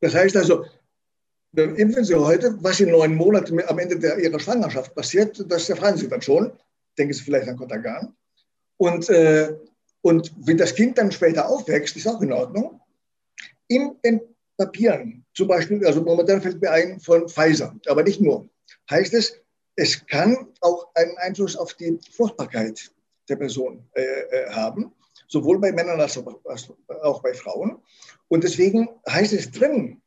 [0.00, 0.64] Das heißt also,
[1.54, 5.96] impfen Sie heute, was in neun Monaten am Ende der, Ihrer Schwangerschaft passiert, das erfahren
[5.96, 6.52] Sie dann schon.
[6.98, 8.14] Denken Sie vielleicht an Kotagan.
[8.78, 9.54] Und, äh,
[10.00, 12.80] und wenn das Kind dann später aufwächst, ist auch in Ordnung.
[13.68, 14.20] In den
[14.56, 18.48] Papieren, zum Beispiel, also momentan fällt mir ein von Pfizer, aber nicht nur,
[18.90, 19.42] heißt es,
[19.76, 22.90] es kann auch einen Einfluss auf die Fruchtbarkeit
[23.28, 24.92] der Person äh, äh, haben,
[25.28, 26.22] sowohl bei Männern als
[27.02, 27.78] auch bei Frauen.
[28.28, 30.00] Und deswegen heißt es drin,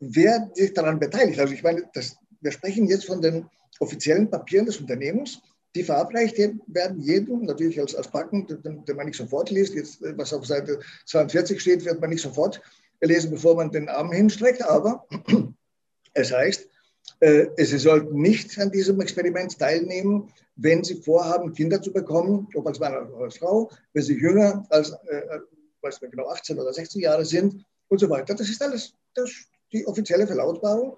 [0.00, 1.38] wer sich daran beteiligt.
[1.38, 5.40] Also ich meine, das, wir sprechen jetzt von den offiziellen Papieren des Unternehmens,
[5.74, 6.36] die verabreicht
[6.66, 9.74] werden jedem, natürlich als, als Packen, den, den man nicht sofort liest.
[9.74, 12.60] Jetzt, was auf Seite 42 steht, wird man nicht sofort
[13.06, 14.62] lesen, bevor man den Arm hinstreckt.
[14.62, 15.06] Aber
[16.14, 16.68] es heißt,
[17.20, 22.66] äh, Sie sollten nicht an diesem Experiment teilnehmen, wenn Sie vorhaben, Kinder zu bekommen, ob
[22.66, 25.40] als Mann oder als Frau, wenn Sie jünger als äh,
[25.82, 28.34] weiß nicht genau, 18 oder 16 Jahre sind und so weiter.
[28.34, 29.30] Das ist alles das,
[29.72, 30.96] die offizielle Verlautbarung.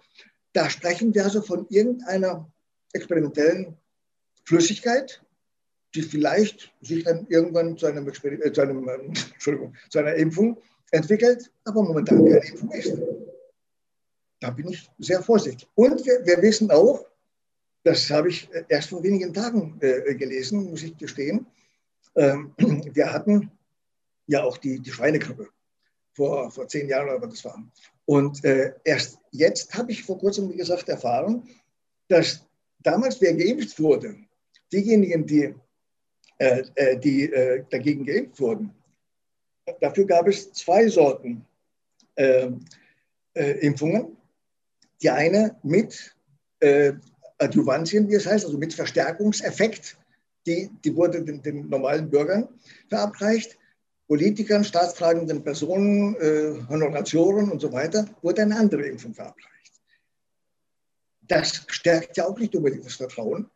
[0.52, 2.50] Da sprechen wir also von irgendeiner
[2.92, 3.76] experimentellen
[4.44, 5.22] Flüssigkeit,
[5.94, 8.88] die vielleicht sich dann irgendwann zu, einem äh, zu, einem,
[9.32, 10.58] Entschuldigung, zu einer Impfung
[10.94, 12.92] entwickelt, aber momentan keine Impfung ist.
[14.40, 15.68] Da bin ich sehr vorsichtig.
[15.74, 17.04] Und wir, wir wissen auch,
[17.82, 21.46] das habe ich erst vor wenigen Tagen äh, gelesen, muss ich gestehen.
[22.14, 22.54] Ähm,
[22.92, 23.50] wir hatten
[24.26, 25.48] ja auch die, die Schweinegrippe
[26.12, 27.62] vor, vor zehn Jahren oder was das war.
[28.06, 31.48] Und äh, erst jetzt habe ich vor kurzem, wie gesagt, erfahren,
[32.08, 32.46] dass
[32.80, 34.16] damals, wer geimpft wurde,
[34.72, 35.54] diejenigen, die,
[36.38, 38.74] äh, äh die äh, dagegen geimpft wurden,
[39.80, 41.44] dafür gab es zwei Sorten
[42.16, 42.50] äh,
[43.34, 44.16] Impfungen.
[45.02, 46.14] Die eine mit
[46.60, 46.92] äh,
[47.38, 49.98] Adjuvantien, wie es heißt, also mit Verstärkungseffekt,
[50.46, 52.48] die, die wurde den, den normalen Bürgern
[52.88, 53.58] verabreicht.
[54.06, 59.80] Politikern, staatstragenden Personen, äh, Honoratioren und so weiter, wurde eine andere Impfung verabreicht.
[61.22, 63.50] Das stärkt ja auch nicht unbedingt das Vertrauen,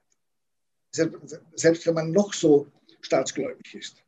[0.90, 2.66] selbst, selbst wenn man noch so
[3.02, 4.02] staatsgläubig ist.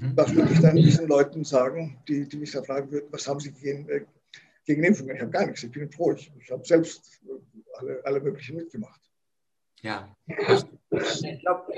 [0.00, 0.16] Mhm.
[0.16, 3.40] Was würde ich dann diesen Leuten sagen, die, die mich da fragen würden, was haben
[3.40, 4.04] sie gegen, äh,
[4.64, 5.16] gegen Impfungen.
[5.16, 5.62] Ich habe gar nichts.
[5.62, 6.12] Ich bin froh.
[6.12, 7.20] Ich, ich habe selbst
[7.74, 9.00] alle, alle möglichen mitgemacht.
[9.82, 11.72] Ja, ich glaube,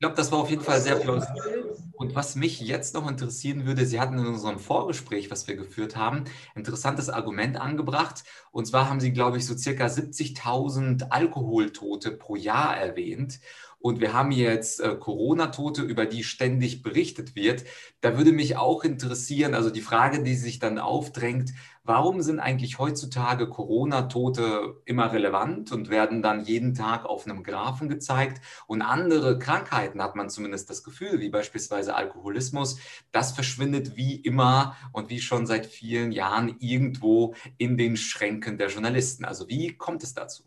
[0.00, 1.76] glaub, das war auf jeden Fall sehr plausibel.
[1.92, 5.96] Und was mich jetzt noch interessieren würde, Sie hatten in unserem Vorgespräch, was wir geführt
[5.96, 8.24] haben, interessantes Argument angebracht.
[8.52, 13.40] Und zwar haben Sie, glaube ich, so circa 70.000 Alkoholtote pro Jahr erwähnt.
[13.78, 17.64] Und wir haben jetzt äh, Corona-Tote, über die ständig berichtet wird.
[18.00, 21.52] Da würde mich auch interessieren, also die Frage, die sich dann aufdrängt,
[21.84, 27.88] warum sind eigentlich heutzutage Corona-Tote immer relevant und werden dann jeden Tag auf einem Graphen
[27.88, 28.42] gezeigt?
[28.66, 32.78] Und andere Krankheiten hat man zumindest das Gefühl, wie beispielsweise Alkoholismus,
[33.12, 38.68] das verschwindet wie immer und wie schon seit vielen Jahren irgendwo in den Schränken der
[38.68, 39.24] Journalisten.
[39.24, 40.42] Also wie kommt es dazu?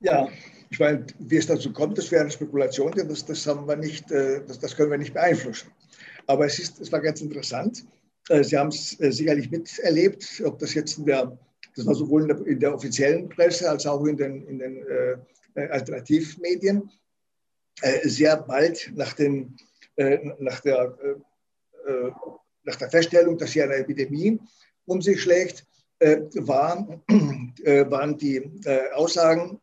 [0.00, 0.28] Ja,
[0.70, 4.10] ich meine, wie es dazu kommt, das wäre eine Spekulation, das, das, haben wir nicht,
[4.12, 5.70] äh, das, das können wir nicht beeinflussen.
[6.26, 7.84] Aber es, ist, es war ganz interessant.
[8.28, 11.36] Äh, Sie haben es äh, sicherlich miterlebt, ob das jetzt in der,
[11.74, 14.76] das war sowohl in der, in der offiziellen Presse als auch in den, in den
[14.76, 15.16] äh,
[15.66, 16.90] Alternativmedien,
[17.82, 19.56] äh, sehr bald nach, den,
[19.96, 20.96] äh, nach, der,
[22.64, 24.38] nach der Feststellung, dass hier eine Epidemie
[24.84, 25.66] um sich schlägt,
[26.00, 28.50] war, waren die
[28.94, 29.60] Aussagen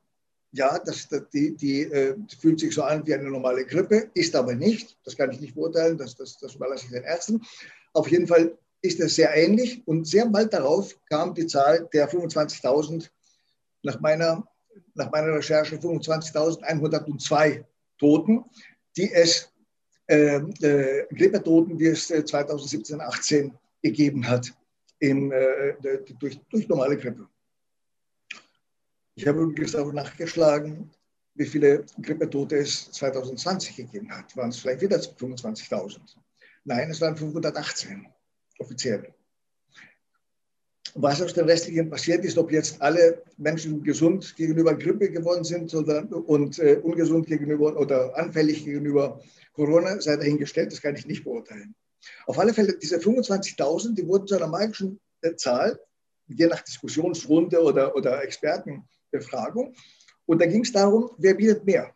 [0.55, 4.55] ja, das, die, die äh, fühlt sich so an wie eine normale Grippe, ist aber
[4.55, 4.97] nicht.
[5.03, 7.41] Das kann ich nicht beurteilen, das, das, das überlasse ich den Ärzten.
[7.93, 12.09] Auf jeden Fall ist es sehr ähnlich und sehr bald darauf kam die Zahl der
[12.09, 13.09] 25.000,
[13.83, 14.47] nach meiner,
[14.93, 17.65] nach meiner Recherche 25.102
[17.97, 18.43] Toten,
[18.97, 19.51] die es,
[20.07, 24.53] äh, äh, Grippetoten, die es 2017, äh, 18 gegeben hat,
[24.99, 25.75] in, äh,
[26.19, 27.27] durch, durch normale Grippe.
[29.15, 30.91] Ich habe übrigens auch nachgeschlagen,
[31.35, 34.35] wie viele Grippetote es 2020 gegeben hat.
[34.35, 35.99] Waren es vielleicht wieder 25.000?
[36.65, 38.07] Nein, es waren 518
[38.59, 39.14] offiziell.
[40.97, 45.73] Was aus den restlichen passiert ist, ob jetzt alle Menschen gesund gegenüber Grippe geworden sind
[45.75, 49.19] oder, und äh, ungesund gegenüber oder anfällig gegenüber
[49.51, 51.75] Corona, sei dahingestellt, das kann ich nicht beurteilen.
[52.27, 55.77] Auf alle Fälle, diese 25.000, die wurden zu einer magischen äh, Zahl,
[56.27, 59.75] je nach Diskussionsrunde oder, oder Experten Befragung.
[60.25, 61.93] Und da ging es darum, wer bietet mehr.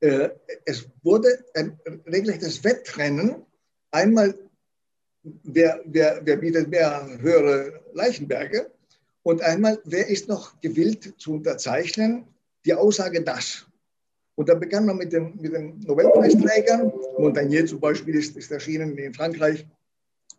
[0.00, 0.30] Äh,
[0.64, 3.44] es wurde ein regelrechtes Wettrennen.
[3.90, 4.38] Einmal,
[5.24, 8.70] wer, wer, wer bietet mehr höhere Leichenberge?
[9.22, 12.26] Und einmal, wer ist noch gewillt zu unterzeichnen,
[12.64, 13.66] die Aussage das.
[14.36, 16.92] Und dann begann man mit den, mit den Nobelpreisträgern.
[17.18, 19.66] Montagnier zum Beispiel ist, ist erschienen in Frankreich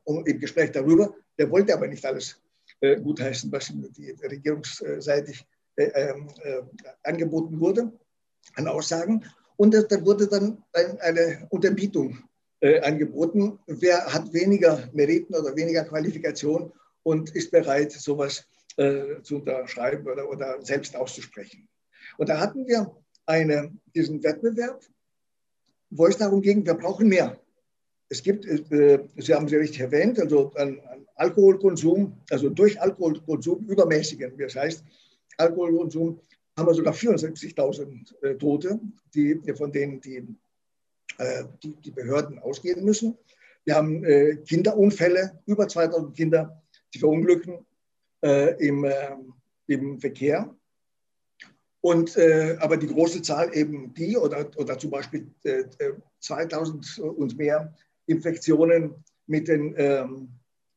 [0.04, 1.16] und im Gespräch darüber.
[1.38, 2.40] Der wollte aber nicht alles
[2.82, 5.46] äh, gutheißen, was die regierungsseitig
[5.78, 6.62] äh, ähm, äh,
[7.04, 7.92] angeboten wurde
[8.56, 9.24] an Aussagen.
[9.58, 12.20] Und da wurde dann ein, eine Unterbietung
[12.62, 13.60] äh, angeboten.
[13.68, 16.72] Wer hat weniger Meriten oder weniger Qualifikation
[17.04, 21.68] und ist bereit, sowas äh, zu unterschreiben oder, oder selbst auszusprechen.
[22.18, 24.82] Und da hatten wir eine, diesen Wettbewerb,
[25.90, 27.40] wo es darum ging, wir brauchen mehr.
[28.10, 33.66] Es gibt, äh, Sie haben sie richtig erwähnt, also an, an Alkoholkonsum, also durch Alkoholkonsum
[33.68, 34.38] übermäßigen.
[34.38, 34.84] Das heißt,
[35.38, 36.20] Alkoholkonsum
[36.58, 38.80] haben wir sogar 74.000 äh, Tote,
[39.14, 40.26] die, von denen die,
[41.64, 43.18] die, die, Behörden ausgehen müssen.
[43.64, 46.62] Wir haben äh, Kinderunfälle, über 2.000 Kinder,
[46.94, 47.66] die verunglücken
[48.22, 49.16] äh, im, äh,
[49.68, 50.54] im Verkehr.
[51.82, 55.30] Und, äh, aber die große Zahl eben die oder, oder zum Beispiel
[56.20, 57.74] 2000 und mehr
[58.08, 58.96] Infektionen
[59.28, 60.30] mit den ähm,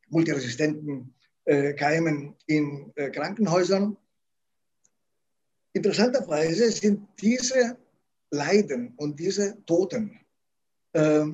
[0.09, 1.15] multiresistenten
[1.47, 3.97] Keimen in Krankenhäusern
[5.79, 7.79] Interessanterweise sind diese
[8.31, 10.19] Leiden und diese Toten
[10.99, 11.25] äh,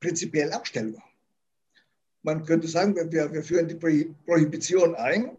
[0.00, 1.02] prinzipiell abstellbar.
[2.22, 3.74] Man könnte sagen, wir, wir führen die
[4.26, 5.36] Prohibition ein.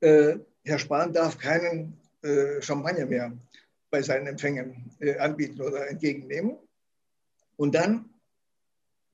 [0.00, 3.32] Äh, Herr Spahn darf keinen äh, Champagner mehr
[3.90, 6.56] bei seinen Empfängen äh, anbieten oder entgegennehmen.
[7.56, 8.10] Und dann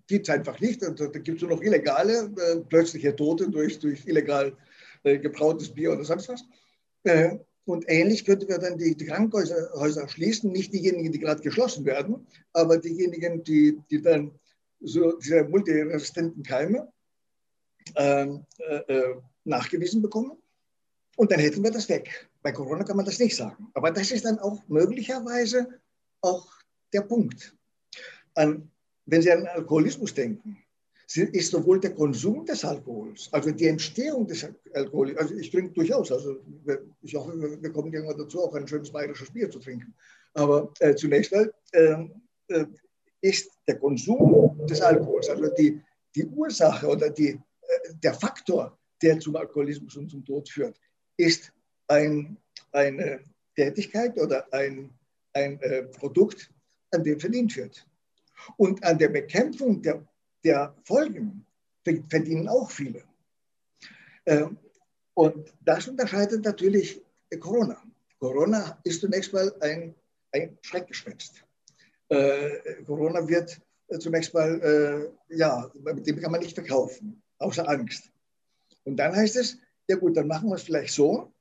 [0.08, 0.82] gibt es einfach nicht.
[0.82, 4.56] Und da gibt es nur noch illegale, äh, plötzliche Tote durch, durch illegal
[5.04, 6.44] äh, gebrautes Bier oder sonst was.
[7.64, 12.26] Und ähnlich könnten wir dann die, die Krankenhäuser schließen, nicht diejenigen, die gerade geschlossen werden,
[12.52, 14.32] aber diejenigen, die, die dann
[14.80, 16.92] so diese multiresistenten Keime
[17.96, 20.32] ähm, äh, äh, nachgewiesen bekommen.
[21.16, 22.28] Und dann hätten wir das weg.
[22.42, 23.68] Bei Corona kann man das nicht sagen.
[23.74, 25.80] Aber das ist dann auch möglicherweise
[26.20, 26.48] auch
[26.92, 27.54] der Punkt.
[28.34, 28.70] An,
[29.06, 30.61] wenn Sie an Alkoholismus denken,
[31.16, 36.10] ist sowohl der Konsum des Alkohols, also die Entstehung des Alkohols, also ich trinke durchaus,
[36.12, 36.36] also
[37.02, 39.94] ich hoffe, wir kommen irgendwann dazu, auch ein schönes bayerisches Bier zu trinken.
[40.34, 42.04] Aber äh, zunächst mal äh,
[42.48, 42.66] äh,
[43.20, 45.80] ist der Konsum des Alkohols, also die,
[46.14, 47.38] die Ursache oder die, äh,
[48.02, 50.78] der Faktor, der zum Alkoholismus und zum Tod führt,
[51.16, 51.52] ist
[51.88, 52.36] ein,
[52.72, 53.20] eine,
[53.54, 54.90] Tätigkeit oder ein,
[55.34, 56.50] ein äh, Produkt,
[56.90, 57.86] an dem verdient wird.
[58.56, 60.06] Und an der Bekämpfung der,
[60.44, 61.46] der Folgen
[62.08, 63.04] verdienen auch viele.
[64.26, 64.58] Ähm,
[65.14, 67.02] und das unterscheidet natürlich
[67.40, 67.82] Corona.
[68.18, 69.94] Corona ist zunächst mal ein,
[70.32, 71.44] ein Schreckgespenst.
[72.08, 73.60] Äh, Corona wird
[73.98, 74.60] zunächst mal,
[75.30, 78.10] äh, ja, mit dem kann man nicht verkaufen, außer Angst.
[78.84, 81.32] Und dann heißt es, ja gut, dann machen wir es vielleicht so.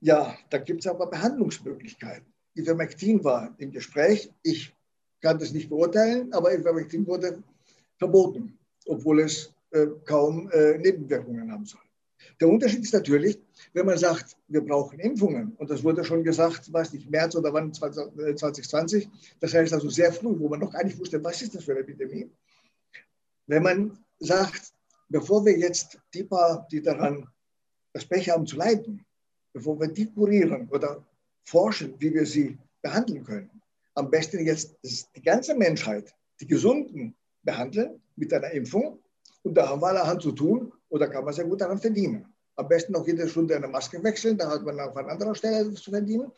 [0.00, 2.26] Ja, da gibt es aber Behandlungsmöglichkeiten.
[2.56, 4.30] Ivermectin war im Gespräch.
[4.42, 4.74] Ich
[5.20, 7.42] kann das nicht beurteilen, aber Ivermectin wurde
[8.02, 11.80] verboten, obwohl es äh, kaum äh, Nebenwirkungen haben soll.
[12.40, 13.38] Der Unterschied ist natürlich,
[13.72, 17.52] wenn man sagt, wir brauchen Impfungen, und das wurde schon gesagt, weiß nicht, März oder
[17.52, 19.08] wann 2020, äh,
[19.40, 21.72] das heißt also sehr früh, wo man noch gar nicht wusste, was ist das für
[21.72, 22.28] eine Epidemie.
[23.46, 24.72] Wenn man sagt,
[25.08, 27.28] bevor wir jetzt die paar, die daran
[27.92, 29.04] das Pech haben zu leiden,
[29.52, 31.04] bevor wir die kurieren oder
[31.44, 33.62] forschen, wie wir sie behandeln können,
[33.94, 34.74] am besten jetzt
[35.14, 38.98] die ganze Menschheit, die Gesunden behandeln mit einer Impfung.
[39.42, 42.26] Und da haben wir allerhand zu tun und da kann man sehr gut daran verdienen.
[42.56, 45.72] Am besten auch jede Stunde eine Maske wechseln, da hat man auf einer anderen Stelle
[45.74, 46.30] zu verdienen.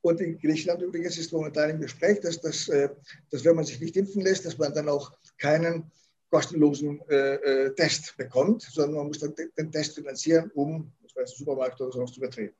[0.00, 2.88] Und in Griechenland übrigens ist momentan im Gespräch, dass, dass, äh,
[3.30, 5.90] dass wenn man sich nicht impfen lässt, dass man dann auch keinen
[6.30, 11.38] kostenlosen äh, äh, Test bekommt, sondern man muss dann den Test finanzieren, um das heißt,
[11.38, 12.54] Supermarkt oder sowas zu betreten.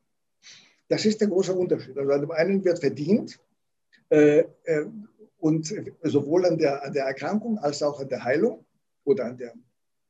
[0.89, 1.97] Das ist der große Unterschied.
[1.99, 3.39] Also an dem einen wird verdient
[4.11, 4.87] äh, äh,
[5.39, 5.73] und
[6.03, 8.65] sowohl an der, an der Erkrankung als auch an der Heilung
[9.05, 9.55] oder an der,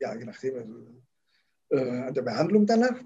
[0.00, 1.02] ja, je nachdem, also,
[1.70, 3.02] äh, an der Behandlung danach.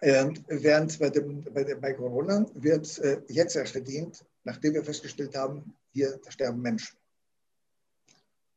[0.00, 5.36] während bei, dem, bei, dem, bei Corona wird äh, jetzt erst verdient, nachdem wir festgestellt
[5.36, 6.96] haben, hier sterben Menschen.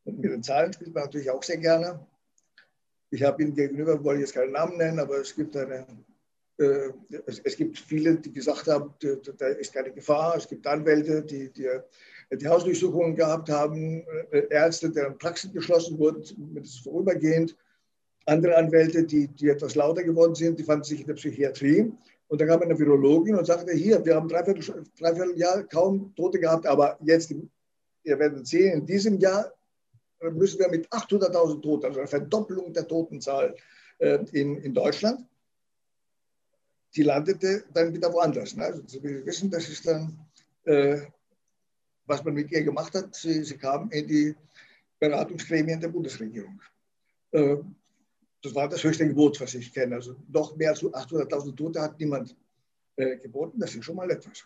[0.04, 2.04] Und mit den Zahlen spielt man natürlich auch sehr gerne.
[3.10, 5.86] Ich habe Ihnen gegenüber, wollte jetzt keinen Namen nennen, aber es gibt eine
[6.58, 6.92] äh,
[7.26, 8.94] es, gibt viele, die gesagt haben,
[9.38, 10.36] da ist keine Gefahr.
[10.36, 11.68] Es gibt Anwälte, die, die,
[12.36, 16.22] die Hausdurchsuchungen gehabt haben, äh, Ärzte, deren Praxen geschlossen wurden,
[16.82, 17.56] vorübergehend.
[18.26, 21.92] Andere Anwälte, die, die etwas lauter geworden sind, die fanden sich in der Psychiatrie.
[22.28, 26.38] Und da kam eine Virologin und sagte, hier, wir haben dreiviertel, dreiviertel Jahr kaum Tote
[26.38, 27.34] gehabt, aber jetzt,
[28.04, 29.52] ihr werdet sehen, in diesem Jahr
[30.30, 33.54] müssen wir mit 800.000 Toten, also eine Verdopplung der Totenzahl
[33.98, 35.26] äh, in, in Deutschland,
[36.94, 38.56] die landete dann wieder woanders.
[38.56, 38.64] Ne?
[38.64, 40.18] Also wir wissen, das ist dann,
[40.64, 41.02] äh,
[42.06, 43.14] was man mit ihr gemacht hat.
[43.14, 44.34] Sie, sie kam in die
[44.98, 46.60] Beratungsgremien der Bundesregierung.
[47.32, 47.56] Äh,
[48.42, 49.96] das war das höchste Gebot, was ich kenne.
[49.96, 52.36] Also noch mehr als 800.000 Tote hat niemand
[52.96, 53.58] äh, geboten.
[53.60, 54.44] Das ist schon mal etwas.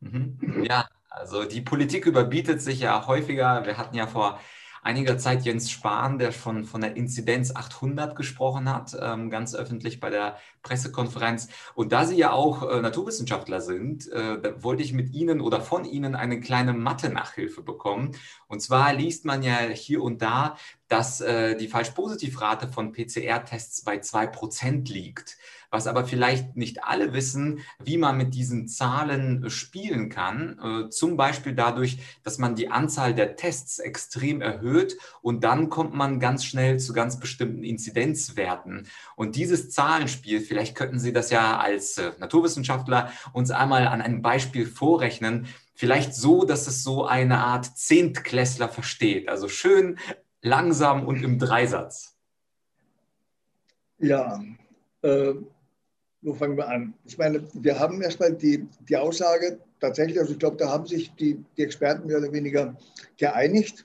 [0.00, 0.64] Mhm.
[0.64, 3.64] Ja, also die Politik überbietet sich ja häufiger.
[3.66, 4.40] Wir hatten ja vor
[4.82, 10.00] einiger Zeit Jens Spahn, der schon von der Inzidenz 800 gesprochen hat, ähm, ganz öffentlich
[10.00, 11.48] bei der Pressekonferenz.
[11.74, 15.84] Und da Sie ja auch äh, Naturwissenschaftler sind, äh, wollte ich mit Ihnen oder von
[15.84, 18.12] Ihnen eine kleine Mathe-Nachhilfe bekommen.
[18.48, 20.56] Und zwar liest man ja hier und da,
[20.92, 25.36] dass äh, die Falsch-Positiv-Rate von PCR-Tests bei 2% liegt
[25.72, 30.58] was aber vielleicht nicht alle wissen, wie man mit diesen Zahlen äh, spielen kann.
[30.62, 35.94] Äh, zum Beispiel dadurch, dass man die Anzahl der Tests extrem erhöht und dann kommt
[35.94, 38.86] man ganz schnell zu ganz bestimmten Inzidenzwerten.
[39.16, 44.20] Und dieses Zahlenspiel, vielleicht könnten Sie das ja als äh, Naturwissenschaftler uns einmal an einem
[44.20, 45.46] Beispiel vorrechnen.
[45.74, 49.30] Vielleicht so, dass es so eine Art Zehntklässler versteht.
[49.30, 49.98] Also schön
[50.42, 52.16] langsam und im Dreisatz.
[53.98, 54.42] Ja,
[55.02, 55.34] äh,
[56.20, 56.94] wo fangen wir an?
[57.04, 61.14] Ich meine, wir haben erstmal die, die Aussage, tatsächlich, also ich glaube, da haben sich
[61.14, 62.76] die, die Experten mehr oder weniger
[63.16, 63.84] geeinigt,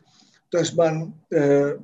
[0.51, 1.75] dass man, äh,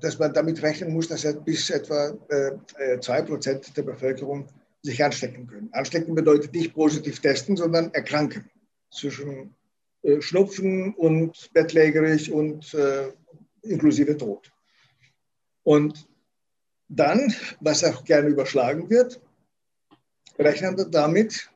[0.00, 2.52] dass man damit rechnen muss, dass bis etwa äh,
[2.98, 4.48] 2% äh, der Bevölkerung
[4.82, 5.68] sich anstecken können.
[5.72, 8.50] Anstecken bedeutet nicht positiv testen, sondern erkranken.
[8.90, 9.54] Zwischen
[10.02, 13.12] äh, Schnupfen und bettlägerig und äh,
[13.68, 14.52] inklusive Tod.
[15.62, 16.08] Und
[16.88, 19.20] dann, was auch gerne überschlagen wird,
[20.38, 21.50] rechnen wir damit,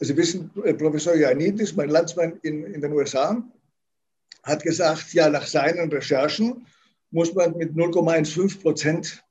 [0.00, 3.42] Sie wissen, äh, Professor Ioannidis, mein Landsmann in, in den USA,
[4.44, 6.66] hat gesagt, ja, nach seinen Recherchen
[7.10, 9.24] muss man mit 0,15 Prozent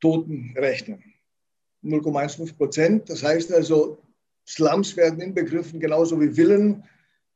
[0.00, 1.02] Toten rechnen.
[1.84, 3.98] 0,15 Prozent, das heißt also,
[4.46, 6.84] Slums werden inbegriffen, genauso wie Villen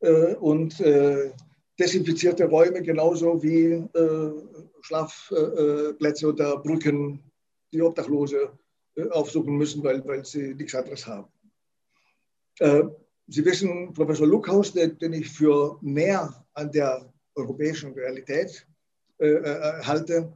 [0.01, 1.31] äh, und äh,
[1.79, 4.33] desinfizierte Räume, genauso wie äh,
[4.83, 7.23] Schlafplätze oder Brücken
[7.73, 8.51] die Obdachlose
[8.97, 11.29] äh, aufsuchen müssen, weil, weil sie nichts anderes haben.
[12.61, 12.85] Äh,
[13.27, 18.67] sie wissen, Professor Luckhaus, den ich für näher an der europäischen Realität
[19.19, 20.33] äh, halte,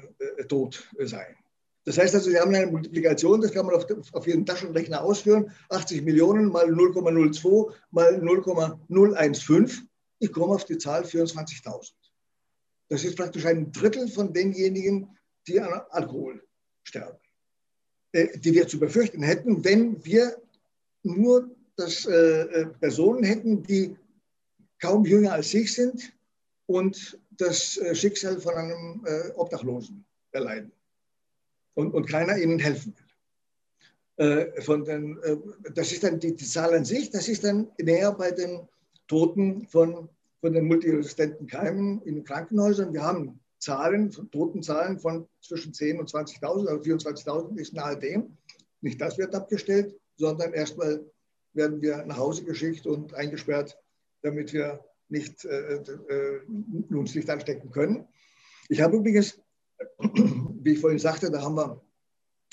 [0.48, 1.36] tot sein.
[1.84, 5.50] Das heißt also, Sie haben eine Multiplikation, das kann man auf, auf Ihren Taschenrechner ausführen,
[5.70, 9.88] 80 Millionen mal 0,02 mal 0,015.
[10.18, 11.92] Ich komme auf die Zahl 24.000.
[12.88, 15.16] Das ist praktisch ein Drittel von denjenigen,
[15.46, 16.42] die an Alkohol
[16.82, 17.18] sterben,
[18.12, 20.36] äh, die wir zu befürchten hätten, wenn wir
[21.02, 23.96] nur das, äh, äh Personen hätten, die
[24.80, 26.12] kaum jünger als ich sind
[26.66, 30.72] und das äh, Schicksal von einem äh, Obdachlosen erleiden
[31.74, 33.10] und, und keiner ihnen helfen will.
[34.20, 35.36] Äh, von den, äh,
[35.74, 38.68] das ist dann die, die, Zahl an sich, das ist dann näher bei den
[39.08, 40.08] Toten von,
[40.40, 42.92] von den multiresistenten Keimen in Krankenhäusern.
[42.92, 48.36] Wir haben Zahlen, Totenzahlen von zwischen 10.000 und 20.000, also 24.000 ist nahe dem.
[48.82, 51.04] Nicht das wird abgestellt, sondern erstmal
[51.52, 53.78] werden wir nach Hause geschickt und eingesperrt,
[54.22, 56.40] damit wir nicht, äh, äh,
[56.90, 58.06] uns nicht anstecken können.
[58.68, 59.40] Ich habe übrigens
[59.98, 61.80] wie ich vorhin sagte, da haben wir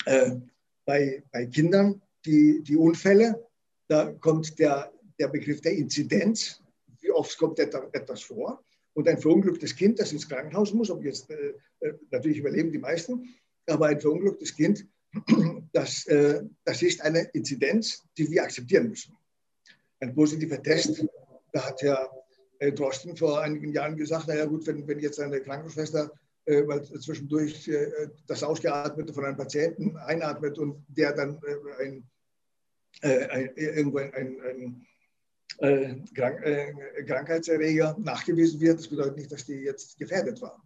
[0.06, 0.36] äh,
[0.84, 3.46] bei, bei Kindern die, die Unfälle,
[3.88, 6.62] da kommt der, der Begriff der Inzidenz,
[7.00, 8.62] wie oft kommt etwas vor.
[8.94, 12.78] Und ein verunglücktes Kind, das ins Krankenhaus muss, ob jetzt, äh, äh, natürlich überleben die
[12.78, 13.34] meisten,
[13.66, 14.86] aber ein verunglücktes Kind,
[15.72, 19.16] das, äh, das ist eine Inzidenz, die wir akzeptieren müssen.
[20.00, 21.06] Ein positiver Test,
[21.52, 22.08] da hat ja
[22.74, 26.27] Drosten vor einigen Jahren gesagt, naja gut, wenn, wenn jetzt eine Krankenschwester äh,
[26.66, 32.10] weil zwischendurch äh, das Ausgeatmete von einem Patienten einatmet und der dann äh, ein,
[33.02, 34.86] ein, irgendwo ein, ein,
[35.60, 36.40] ein Krank,
[37.06, 38.78] Krankheitserreger nachgewiesen wird.
[38.78, 40.62] Das bedeutet nicht, dass die jetzt gefährdet war.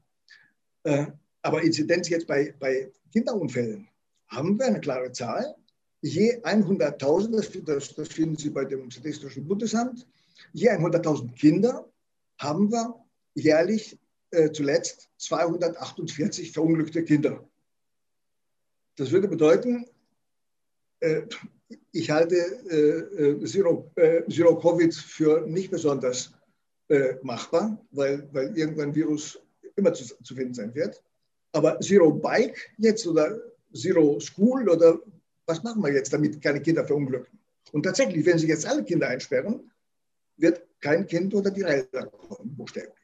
[1.42, 3.88] aber Inzidenz jetzt bei, bei Kinderunfällen
[4.28, 5.54] haben wir eine klare Zahl.
[6.00, 10.06] Je 100.000, das, das, finden Sie bei dem Statistischen Bundesamt,
[10.52, 11.88] je 100.000 Kinder
[12.38, 12.94] haben wir
[13.34, 14.01] jährlich äh,
[14.52, 17.46] zuletzt 248 verunglückte Kinder.
[18.96, 19.86] Das würde bedeuten,
[21.00, 21.22] äh,
[21.90, 22.36] ich halte
[22.70, 26.32] äh, äh Zero, äh, Zero Covid für nicht besonders
[26.88, 29.40] äh, machbar, weil, weil irgendein Virus
[29.76, 31.02] immer zu, zu finden sein wird.
[31.52, 33.40] Aber Zero Bike jetzt oder
[33.74, 35.00] Zero School oder
[35.46, 37.38] was machen wir jetzt, damit keine Kinder verunglücken?
[37.72, 39.70] Und tatsächlich, wenn Sie jetzt alle Kinder einsperren,
[40.36, 43.01] wird kein Kind unter die Räder kommen, buchstäblich.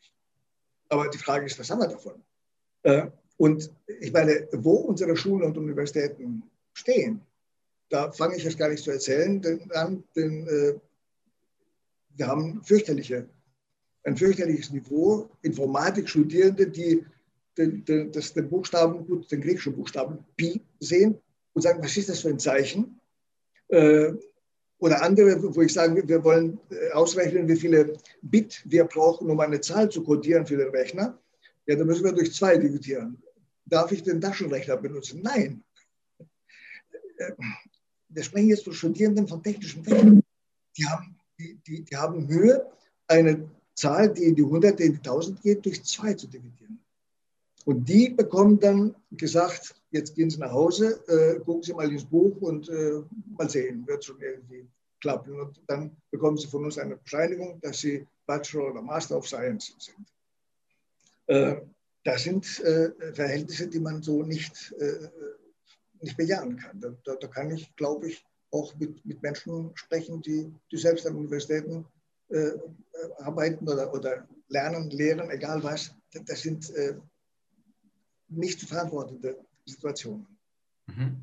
[0.88, 2.22] Aber die Frage ist, was haben wir davon?
[2.82, 3.70] Äh, und
[4.00, 7.20] ich meine, wo unsere Schulen und Universitäten stehen,
[7.88, 9.70] da fange ich jetzt gar nicht zu erzählen, denn,
[10.16, 10.74] denn äh,
[12.16, 13.28] wir haben fürchterliche,
[14.04, 17.04] ein fürchterliches Niveau, Informatik-Studierende, die
[17.56, 21.20] den, den, das, den Buchstaben, gut, den griechischen Buchstaben Pi sehen
[21.52, 23.00] und sagen, was ist das für ein Zeichen?
[23.68, 24.12] Äh,
[24.78, 29.40] oder andere, wo ich sage, wir wollen äh, ausrechnen, wie viele Bit wir brauchen, um
[29.40, 31.18] eine Zahl zu codieren für den Rechner.
[31.66, 33.20] Ja, dann müssen wir durch zwei dividieren.
[33.66, 35.20] Darf ich den Taschenrechner benutzen?
[35.22, 35.62] Nein.
[37.16, 37.32] Äh,
[38.10, 40.22] wir sprechen jetzt von Studierenden von technischen Fächern.
[40.76, 42.66] Die haben, die, die, die haben Mühe,
[43.08, 46.80] eine Zahl, die in die Hunderte, in die Tausend geht, durch zwei zu dividieren.
[47.64, 52.04] Und die bekommen dann gesagt, jetzt gehen Sie nach Hause, äh, gucken Sie mal ins
[52.04, 53.02] Buch und äh,
[53.36, 54.66] mal sehen, wird schon irgendwie
[55.00, 55.40] klappen.
[55.40, 59.74] Und dann bekommen Sie von uns eine Bescheinigung, dass Sie Bachelor oder Master of Science
[59.78, 60.06] sind.
[61.26, 61.60] Äh,
[62.04, 65.08] das sind äh, Verhältnisse, die man so nicht, äh,
[66.00, 66.80] nicht bejahen kann.
[66.80, 71.06] Da, da, da, kann ich, glaube ich, auch mit, mit Menschen sprechen, die, die selbst
[71.06, 71.84] an Universitäten
[72.30, 72.52] äh,
[73.18, 75.94] arbeiten oder, oder lernen, lehren, egal was.
[76.26, 76.72] Das sind
[78.28, 80.26] nicht zu verantwortende Situationen.
[80.86, 81.22] Mhm.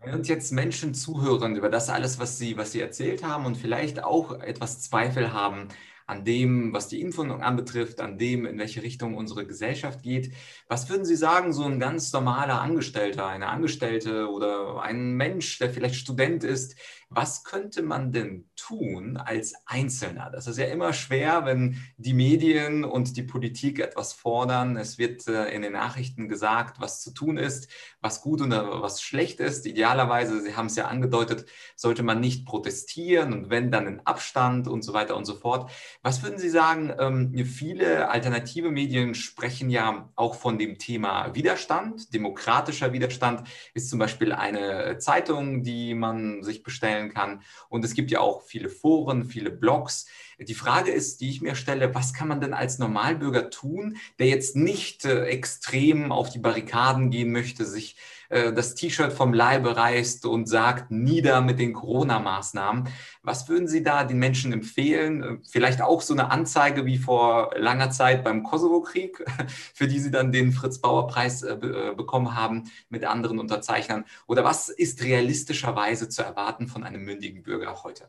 [0.00, 3.56] Wenn uns jetzt Menschen zuhören über das alles, was Sie, was Sie erzählt haben und
[3.56, 5.68] vielleicht auch etwas Zweifel haben
[6.06, 10.32] an dem, was die Impfung anbetrifft, an dem, in welche Richtung unsere Gesellschaft geht.
[10.68, 15.70] Was würden Sie sagen, so ein ganz normaler Angestellter, eine Angestellte oder ein Mensch, der
[15.70, 16.76] vielleicht Student ist,
[17.16, 20.30] was könnte man denn tun als Einzelner?
[20.30, 24.76] Das ist ja immer schwer, wenn die Medien und die Politik etwas fordern.
[24.76, 29.00] Es wird äh, in den Nachrichten gesagt, was zu tun ist, was gut oder was
[29.00, 29.66] schlecht ist.
[29.66, 31.46] Idealerweise, Sie haben es ja angedeutet,
[31.76, 35.70] sollte man nicht protestieren und wenn dann in Abstand und so weiter und so fort.
[36.06, 36.92] Was würden Sie sagen?
[36.98, 42.12] Ähm, viele alternative Medien sprechen ja auch von dem Thema Widerstand.
[42.12, 47.40] Demokratischer Widerstand ist zum Beispiel eine Zeitung, die man sich bestellen kann.
[47.70, 50.04] Und es gibt ja auch viele Foren, viele Blogs.
[50.38, 54.26] Die Frage ist, die ich mir stelle, was kann man denn als Normalbürger tun, der
[54.26, 57.96] jetzt nicht äh, extrem auf die Barrikaden gehen möchte, sich
[58.34, 62.88] äh, das T-Shirt vom Leibe reißt und sagt, nieder mit den Corona-Maßnahmen.
[63.22, 65.22] Was würden Sie da den Menschen empfehlen?
[65.22, 69.24] Äh, vielleicht auch so eine Anzeige wie vor langer Zeit beim Kosovo-Krieg,
[69.74, 71.56] für die Sie dann den Fritz-Bauer-Preis äh,
[71.96, 74.04] bekommen haben mit anderen Unterzeichnern.
[74.26, 78.08] Oder was ist realistischerweise zu erwarten von einem mündigen Bürger heute?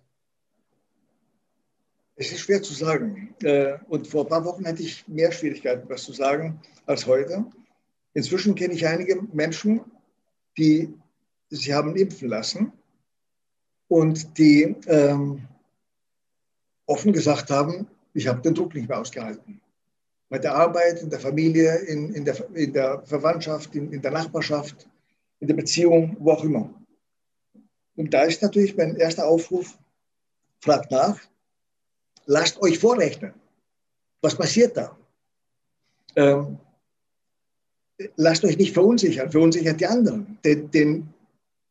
[2.16, 3.36] Es ist schwer zu sagen.
[3.90, 7.46] Und vor ein paar Wochen hatte ich mehr Schwierigkeiten, was zu sagen, als heute.
[8.14, 9.82] Inzwischen kenne ich einige Menschen,
[10.58, 10.94] die
[11.50, 12.72] sich haben impfen lassen
[13.88, 15.48] und die ähm,
[16.86, 19.62] offen gesagt haben, ich habe den Druck nicht mehr ausgehalten.
[20.30, 24.12] Bei der Arbeit, in der Familie, in, in, der, in der Verwandtschaft, in, in der
[24.12, 24.88] Nachbarschaft,
[25.40, 26.74] in der Beziehung, wo auch immer.
[27.96, 29.78] Und da ist natürlich mein erster Aufruf,
[30.60, 31.20] fragt nach,
[32.26, 33.34] lasst euch vorrechnen.
[34.22, 34.98] Was passiert da?
[36.16, 36.58] Ähm,
[38.16, 40.38] lasst euch nicht verunsichern, verunsichert die anderen.
[40.44, 41.14] Den, den,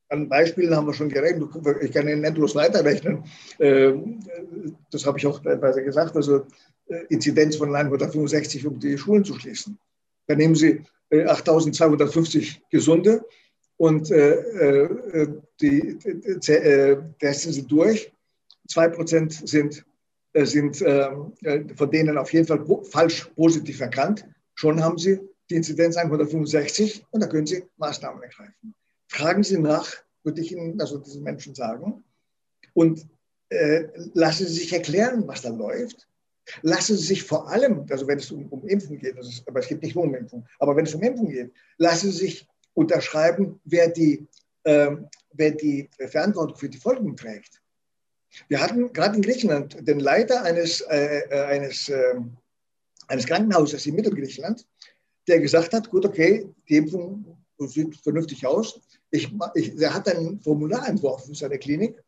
[0.09, 1.51] an Beispielen haben wir schon gerechnet,
[1.83, 3.25] ich kann Ihnen endlos weiterrechnen.
[3.59, 4.21] Ähm,
[4.91, 6.47] das habe ich auch teilweise gesagt, also
[6.89, 9.79] äh, Inzidenz von 165, um die Schulen zu schließen.
[10.27, 13.25] Dann nehmen Sie 8250 äh, Gesunde
[13.77, 15.29] und äh,
[15.61, 15.99] die
[16.39, 18.13] testen Sie durch.
[18.71, 19.85] 2% sind,
[20.33, 21.33] sind ähm,
[21.77, 24.27] von denen auf jeden Fall falsch positiv erkannt.
[24.55, 25.21] Schon haben Sie
[25.51, 28.75] die Inzidenz 165 und da können Sie Maßnahmen ergreifen.
[29.09, 29.91] Fragen Sie nach,
[30.23, 32.03] würde ich Ihnen, also diesen Menschen sagen,
[32.73, 33.07] und
[33.51, 33.85] äh,
[34.15, 36.09] lassen Sie sich erklären, was da läuft.
[36.63, 39.69] Lassen Sie sich vor allem, also wenn es um, um Impfen geht, ist, aber es
[39.69, 43.61] geht nicht nur um Impfen, aber wenn es um Impfen geht, lassen Sie sich unterschreiben,
[43.65, 44.27] wer die,
[44.65, 44.97] äh,
[45.33, 47.63] wer die Verantwortung für die Folgen trägt.
[48.49, 52.37] Wir hatten gerade in Griechenland den Leiter eines, äh, äh eines, ähm,
[53.07, 54.67] eines Krankenhauses in Mittelgriechenland,
[55.29, 57.25] der gesagt hat, gut, okay, die Impfung
[57.59, 58.81] sieht vernünftig aus.
[59.11, 62.03] Ich, ich, er hat ein Formular entworfen für seine Klinik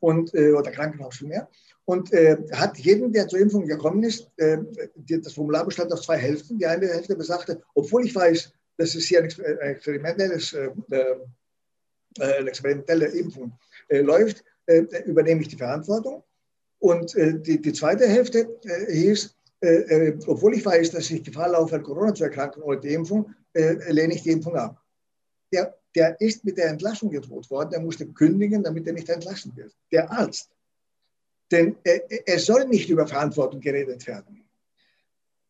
[0.00, 1.48] und, äh, oder Krankenhaus vielmehr
[1.90, 4.58] und äh, hat jeden, der zur Impfung gekommen ist, äh,
[4.94, 6.56] die, das Formular bestand aus zwei Hälften.
[6.56, 9.28] Die eine Hälfte besagte, obwohl ich weiß, dass es hier ein,
[9.60, 11.16] experimentelles, äh, äh,
[12.20, 13.52] eine experimentelle Impfung
[13.88, 14.44] äh, läuft,
[15.06, 16.22] übernehme ich die Verantwortung.
[16.78, 18.48] Und die, die zweite Hälfte
[18.88, 22.80] hieß, äh, äh, obwohl ich weiß, dass ich Gefahr laufe, an Corona zu erkranken oder
[22.80, 24.82] die Impfung, äh, lehne ich die Impfung ab.
[25.52, 29.54] Der, der ist mit der Entlassung gedroht worden, der musste kündigen, damit er nicht entlassen
[29.56, 29.74] wird.
[29.92, 30.50] Der Arzt.
[31.50, 31.76] Denn
[32.26, 34.48] es soll nicht über Verantwortung geredet werden.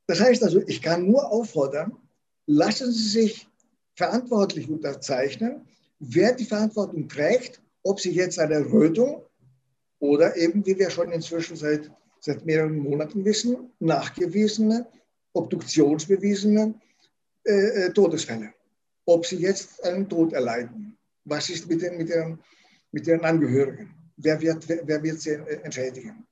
[0.07, 1.97] Das heißt also, ich kann nur auffordern,
[2.47, 3.49] lassen Sie sich
[3.95, 9.23] verantwortlich unterzeichnen, wer die Verantwortung trägt, ob sie jetzt eine Rötung
[9.99, 11.91] oder eben, wie wir schon inzwischen seit
[12.21, 14.87] seit mehreren Monaten wissen, nachgewiesene,
[15.33, 16.75] obduktionsbewiesene
[17.45, 18.53] äh, äh, Todesfälle.
[19.07, 20.97] Ob sie jetzt einen Tod erleiden.
[21.25, 22.39] Was ist mit den, mit den,
[22.93, 23.95] mit den Angehörigen?
[24.17, 26.27] Wer wird, wer, wird sie entschädigen?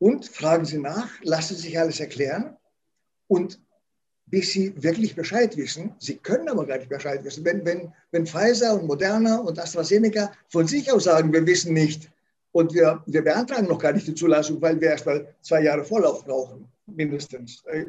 [0.00, 2.56] Und fragen Sie nach, lassen Sie sich alles erklären
[3.28, 3.60] und
[4.26, 7.44] bis Sie wirklich Bescheid wissen, Sie können aber gar nicht Bescheid wissen.
[7.44, 12.10] Wenn, wenn, wenn Pfizer und Moderna und AstraZeneca von sich aus sagen, wir wissen nicht,
[12.52, 15.84] und wir, wir beantragen noch gar nicht die Zulassung, weil wir erst mal zwei Jahre
[15.84, 17.62] Vorlauf brauchen, mindestens.
[17.66, 17.86] Äh,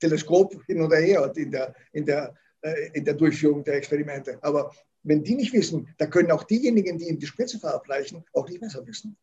[0.00, 4.36] Teleskop hin oder her in der, in, der, äh, in der Durchführung der Experimente.
[4.42, 4.72] Aber
[5.04, 8.60] wenn die nicht wissen, da können auch diejenigen, die ihm die Spritze verabreichen, auch nicht
[8.60, 9.16] besser wissen.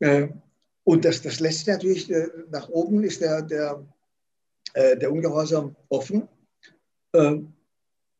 [0.00, 0.28] Äh,
[0.82, 2.12] und das, das lässt natürlich
[2.50, 3.84] nach oben ist der, der,
[4.76, 6.28] der Ungehorsam offen.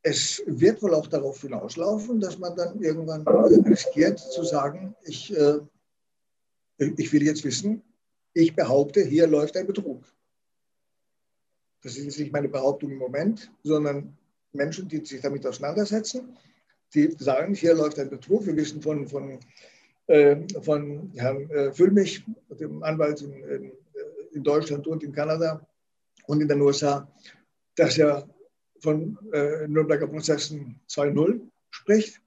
[0.09, 5.35] Es wird wohl auch darauf hinauslaufen, dass man dann irgendwann riskiert zu sagen, ich
[6.79, 7.83] ich will jetzt wissen,
[8.35, 10.05] ich behaupte, hier läuft ein Betrug.
[11.83, 14.17] Das ist jetzt nicht meine Behauptung im Moment, sondern
[14.53, 16.37] Menschen, die sich damit auseinandersetzen,
[16.95, 18.47] die sagen, hier läuft ein Betrug.
[18.47, 19.39] Wir wissen von, von,
[20.07, 22.25] äh, von Herrn äh, Füllmich,
[22.61, 23.73] dem Anwalt in, in,
[24.33, 25.67] in, Deutschland und in Kanada
[26.27, 27.11] und in den USA,
[27.77, 28.29] dass er
[28.81, 32.21] von äh, Nürnberger Prozessen 2.0 spricht.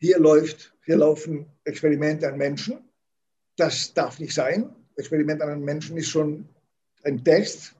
[0.00, 2.88] Hier, läuft, hier laufen Experimente an Menschen
[3.58, 4.70] das darf nicht sein.
[4.96, 6.48] Experiment an einem Menschen ist schon
[7.02, 7.74] ein Test,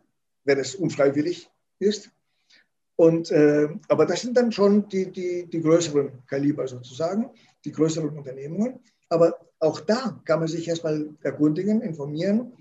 [0.44, 1.48] wenn es unfreiwillig
[1.78, 2.10] ist.
[2.96, 7.30] Und, äh, aber das sind dann schon die, die, die größeren Kaliber sozusagen,
[7.64, 8.80] die größeren Unternehmungen.
[9.08, 12.52] Aber auch da kann man sich erstmal erkundigen, informieren,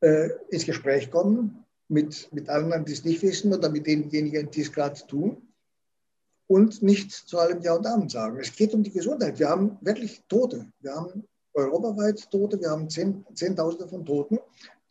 [0.00, 1.63] äh, ins Gespräch kommen
[1.94, 5.40] mit, mit anderen, die es nicht wissen oder mit denjenigen, die es gerade tun
[6.48, 8.38] und nicht zu allem Ja und Amen sagen.
[8.40, 9.38] Es geht um die Gesundheit.
[9.38, 10.66] Wir haben wirklich Tote.
[10.80, 11.24] Wir haben
[11.54, 14.40] europaweit Tote, wir haben Zehn, Zehntausende von Toten,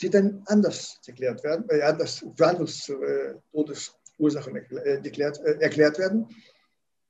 [0.02, 6.00] die dann anders erklärt werden, äh, anders für anders äh, Todesursachen äh, erklärt, äh, erklärt
[6.00, 6.28] werden.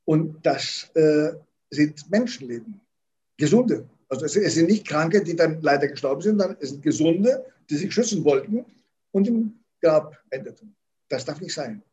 [0.05, 1.33] Und das äh,
[1.69, 2.81] sind Menschenleben,
[3.37, 3.87] gesunde.
[4.09, 7.45] Also es, es, sind nicht Kranke, die dann leider gestorben sind, sondern es sind Gesunde,
[7.69, 8.65] die sich schützen wollten
[9.11, 10.75] und im Grab endeten.
[11.09, 11.83] Das darf nicht sein.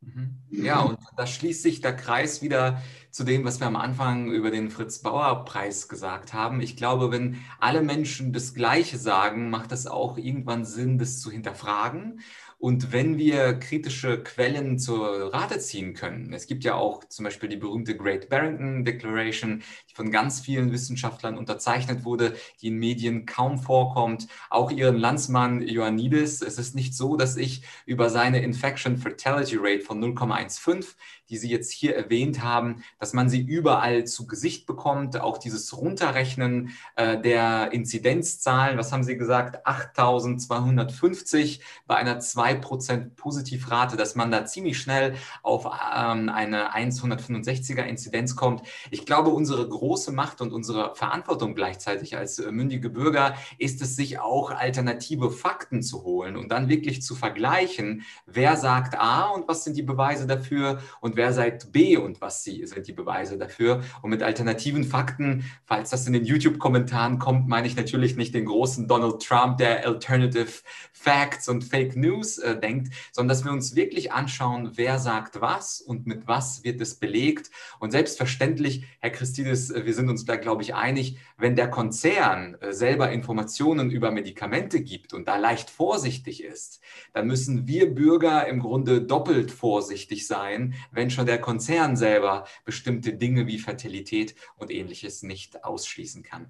[0.00, 0.42] Mhm.
[0.50, 4.50] Ja, und da schließt sich der Kreis wieder zu dem, was wir am Anfang über
[4.50, 6.60] den Fritz-Bauer-Preis gesagt haben.
[6.60, 11.30] Ich glaube, wenn alle Menschen das Gleiche sagen, macht es auch irgendwann Sinn, das zu
[11.30, 12.20] hinterfragen
[12.62, 17.48] und wenn wir kritische Quellen zur Rate ziehen können, es gibt ja auch zum Beispiel
[17.48, 23.26] die berühmte Great Barrington Declaration, die von ganz vielen Wissenschaftlern unterzeichnet wurde, die in Medien
[23.26, 26.40] kaum vorkommt, auch ihren Landsmann Ioannidis.
[26.40, 30.94] Es ist nicht so, dass ich über seine Infection Fatality Rate von 0,15
[31.32, 35.74] die Sie jetzt hier erwähnt haben, dass man sie überall zu Gesicht bekommt, auch dieses
[35.74, 44.30] Runterrechnen äh, der Inzidenzzahlen, was haben Sie gesagt, 8250 bei einer 2% Positivrate, dass man
[44.30, 48.62] da ziemlich schnell auf ähm, eine 165er Inzidenz kommt.
[48.90, 53.96] Ich glaube, unsere große Macht und unsere Verantwortung gleichzeitig als äh, mündige Bürger ist es,
[53.96, 59.48] sich auch alternative Fakten zu holen und dann wirklich zu vergleichen, wer sagt A und
[59.48, 62.92] was sind die Beweise dafür und wer wer seid B und was sie sind die
[62.92, 63.84] Beweise dafür.
[64.02, 68.46] Und mit alternativen Fakten, falls das in den YouTube-Kommentaren kommt, meine ich natürlich nicht den
[68.46, 70.48] großen Donald Trump, der Alternative
[70.92, 75.80] Facts und Fake News äh, denkt, sondern dass wir uns wirklich anschauen, wer sagt was
[75.80, 77.52] und mit was wird es belegt.
[77.78, 82.56] Und selbstverständlich, Herr Christidis, äh, wir sind uns da, glaube ich, einig, wenn der Konzern
[82.60, 86.80] äh, selber Informationen über Medikamente gibt und da leicht vorsichtig ist,
[87.14, 93.14] dann müssen wir Bürger im Grunde doppelt vorsichtig sein, wenn schon der Konzern selber bestimmte
[93.14, 96.46] Dinge wie Fertilität und ähnliches nicht ausschließen kann.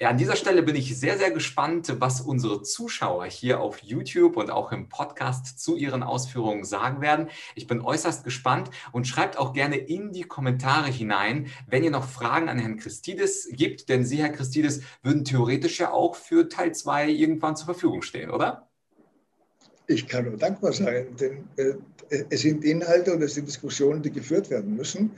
[0.00, 4.36] Ja, an dieser Stelle bin ich sehr, sehr gespannt, was unsere Zuschauer hier auf YouTube
[4.36, 7.28] und auch im Podcast zu ihren Ausführungen sagen werden.
[7.54, 12.08] Ich bin äußerst gespannt und schreibt auch gerne in die Kommentare hinein, wenn ihr noch
[12.08, 16.74] Fragen an Herrn Christidis gibt, denn Sie, Herr Christidis, würden theoretisch ja auch für Teil
[16.74, 18.68] 2 irgendwann zur Verfügung stehen, oder?
[19.86, 21.74] Ich kann nur dankbar sein, denn äh,
[22.30, 25.10] es sind Inhalte und es sind Diskussionen, die geführt werden müssen.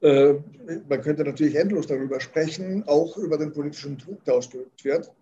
[0.00, 0.34] Äh,
[0.88, 5.12] man könnte natürlich endlos darüber sprechen, auch über den politischen Druck, der ausgeübt wird.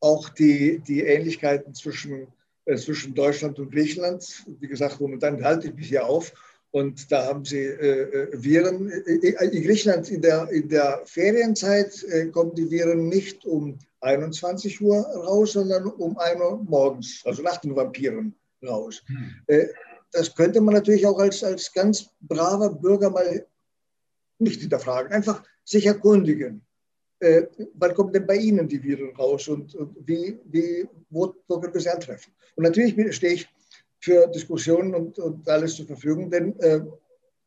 [0.00, 2.28] Auch die, die Ähnlichkeiten zwischen,
[2.66, 4.44] äh, zwischen Deutschland und Griechenland.
[4.60, 6.32] Wie gesagt, momentan halte ich mich hier auf.
[6.72, 8.88] Und da haben sie äh, äh Viren.
[8.90, 15.00] In Griechenland in der, in der Ferienzeit äh, kommen die Viren nicht um 21 Uhr
[15.00, 18.34] raus, sondern um 1 Uhr morgens, also nach den Vampiren
[18.66, 19.02] raus.
[19.06, 19.34] Hm.
[19.46, 19.66] Äh,
[20.12, 23.46] das könnte man natürlich auch als, als ganz braver Bürger mal
[24.38, 26.62] nicht hinterfragen, einfach sich erkundigen.
[27.20, 31.60] Äh, wann kommen denn bei Ihnen die Viren raus und, und wie, wie, wo, wo
[31.60, 32.32] können wir sie antreffen?
[32.56, 33.48] Und natürlich stehe ich
[34.02, 36.80] für Diskussionen und, und alles zur Verfügung, denn äh,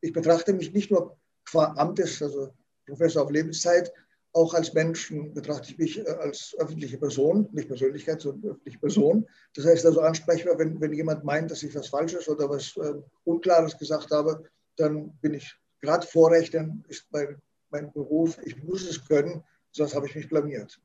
[0.01, 2.49] ich betrachte mich nicht nur qua Amtes, also
[2.85, 3.91] Professor auf Lebenszeit,
[4.31, 9.27] auch als Menschen betrachte ich mich äh, als öffentliche Person, nicht Persönlichkeit, sondern öffentliche Person.
[9.53, 12.93] Das heißt also ansprechbar, wenn, wenn jemand meint, dass ich was Falsches oder was äh,
[13.25, 14.43] Unklares gesagt habe,
[14.77, 17.37] dann bin ich gerade Vorrechten, ist mein,
[17.69, 20.79] mein Beruf, ich muss es können, sonst habe ich mich blamiert.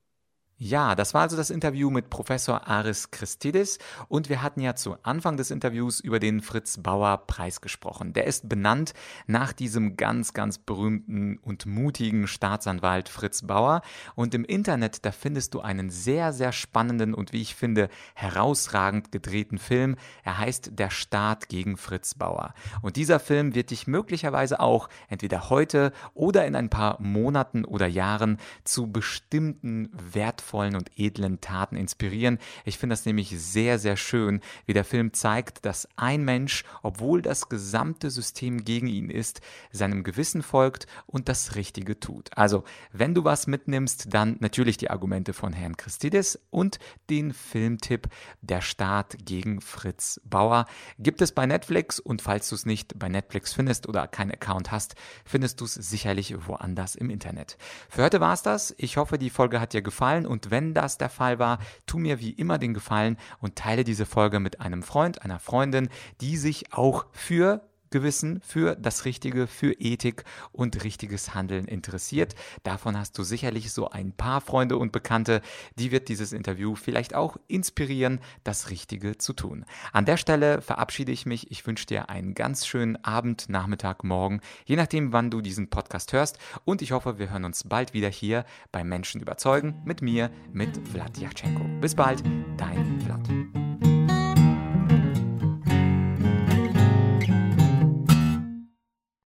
[0.62, 4.94] Ja, das war also das Interview mit Professor Aris Christidis und wir hatten ja zu
[5.04, 8.12] Anfang des Interviews über den Fritz Bauer Preis gesprochen.
[8.12, 8.92] Der ist benannt
[9.26, 13.80] nach diesem ganz, ganz berühmten und mutigen Staatsanwalt Fritz Bauer
[14.16, 19.12] und im Internet, da findest du einen sehr, sehr spannenden und wie ich finde herausragend
[19.12, 19.96] gedrehten Film.
[20.24, 22.52] Er heißt Der Staat gegen Fritz Bauer.
[22.82, 27.86] Und dieser Film wird dich möglicherweise auch entweder heute oder in ein paar Monaten oder
[27.86, 32.38] Jahren zu bestimmten wertvollen wertvollen und edlen Taten inspirieren.
[32.64, 37.22] Ich finde das nämlich sehr, sehr schön, wie der Film zeigt, dass ein Mensch, obwohl
[37.22, 39.40] das gesamte System gegen ihn ist,
[39.70, 42.30] seinem Gewissen folgt und das Richtige tut.
[42.36, 46.78] Also, wenn du was mitnimmst, dann natürlich die Argumente von Herrn Christidis und
[47.08, 48.08] den Filmtipp
[48.40, 50.66] Der Staat gegen Fritz Bauer
[50.98, 54.70] gibt es bei Netflix und falls du es nicht bei Netflix findest oder keinen Account
[54.70, 54.94] hast,
[55.24, 57.56] findest du es sicherlich woanders im Internet.
[57.88, 58.74] Für heute war es das.
[58.78, 61.98] Ich hoffe, die Folge hat dir gefallen und und wenn das der Fall war, tu
[61.98, 65.90] mir wie immer den Gefallen und teile diese Folge mit einem Freund, einer Freundin,
[66.22, 72.34] die sich auch für Gewissen für das Richtige, für Ethik und richtiges Handeln interessiert.
[72.62, 75.42] Davon hast du sicherlich so ein paar Freunde und Bekannte,
[75.76, 79.64] die wird dieses Interview vielleicht auch inspirieren, das Richtige zu tun.
[79.92, 81.50] An der Stelle verabschiede ich mich.
[81.50, 86.12] Ich wünsche dir einen ganz schönen Abend, Nachmittag, Morgen, je nachdem, wann du diesen Podcast
[86.12, 86.38] hörst.
[86.64, 90.76] Und ich hoffe, wir hören uns bald wieder hier bei Menschen überzeugen mit mir, mit
[90.88, 91.64] Vlad Yachchenko.
[91.80, 92.22] Bis bald,
[92.56, 93.99] dein Vlad.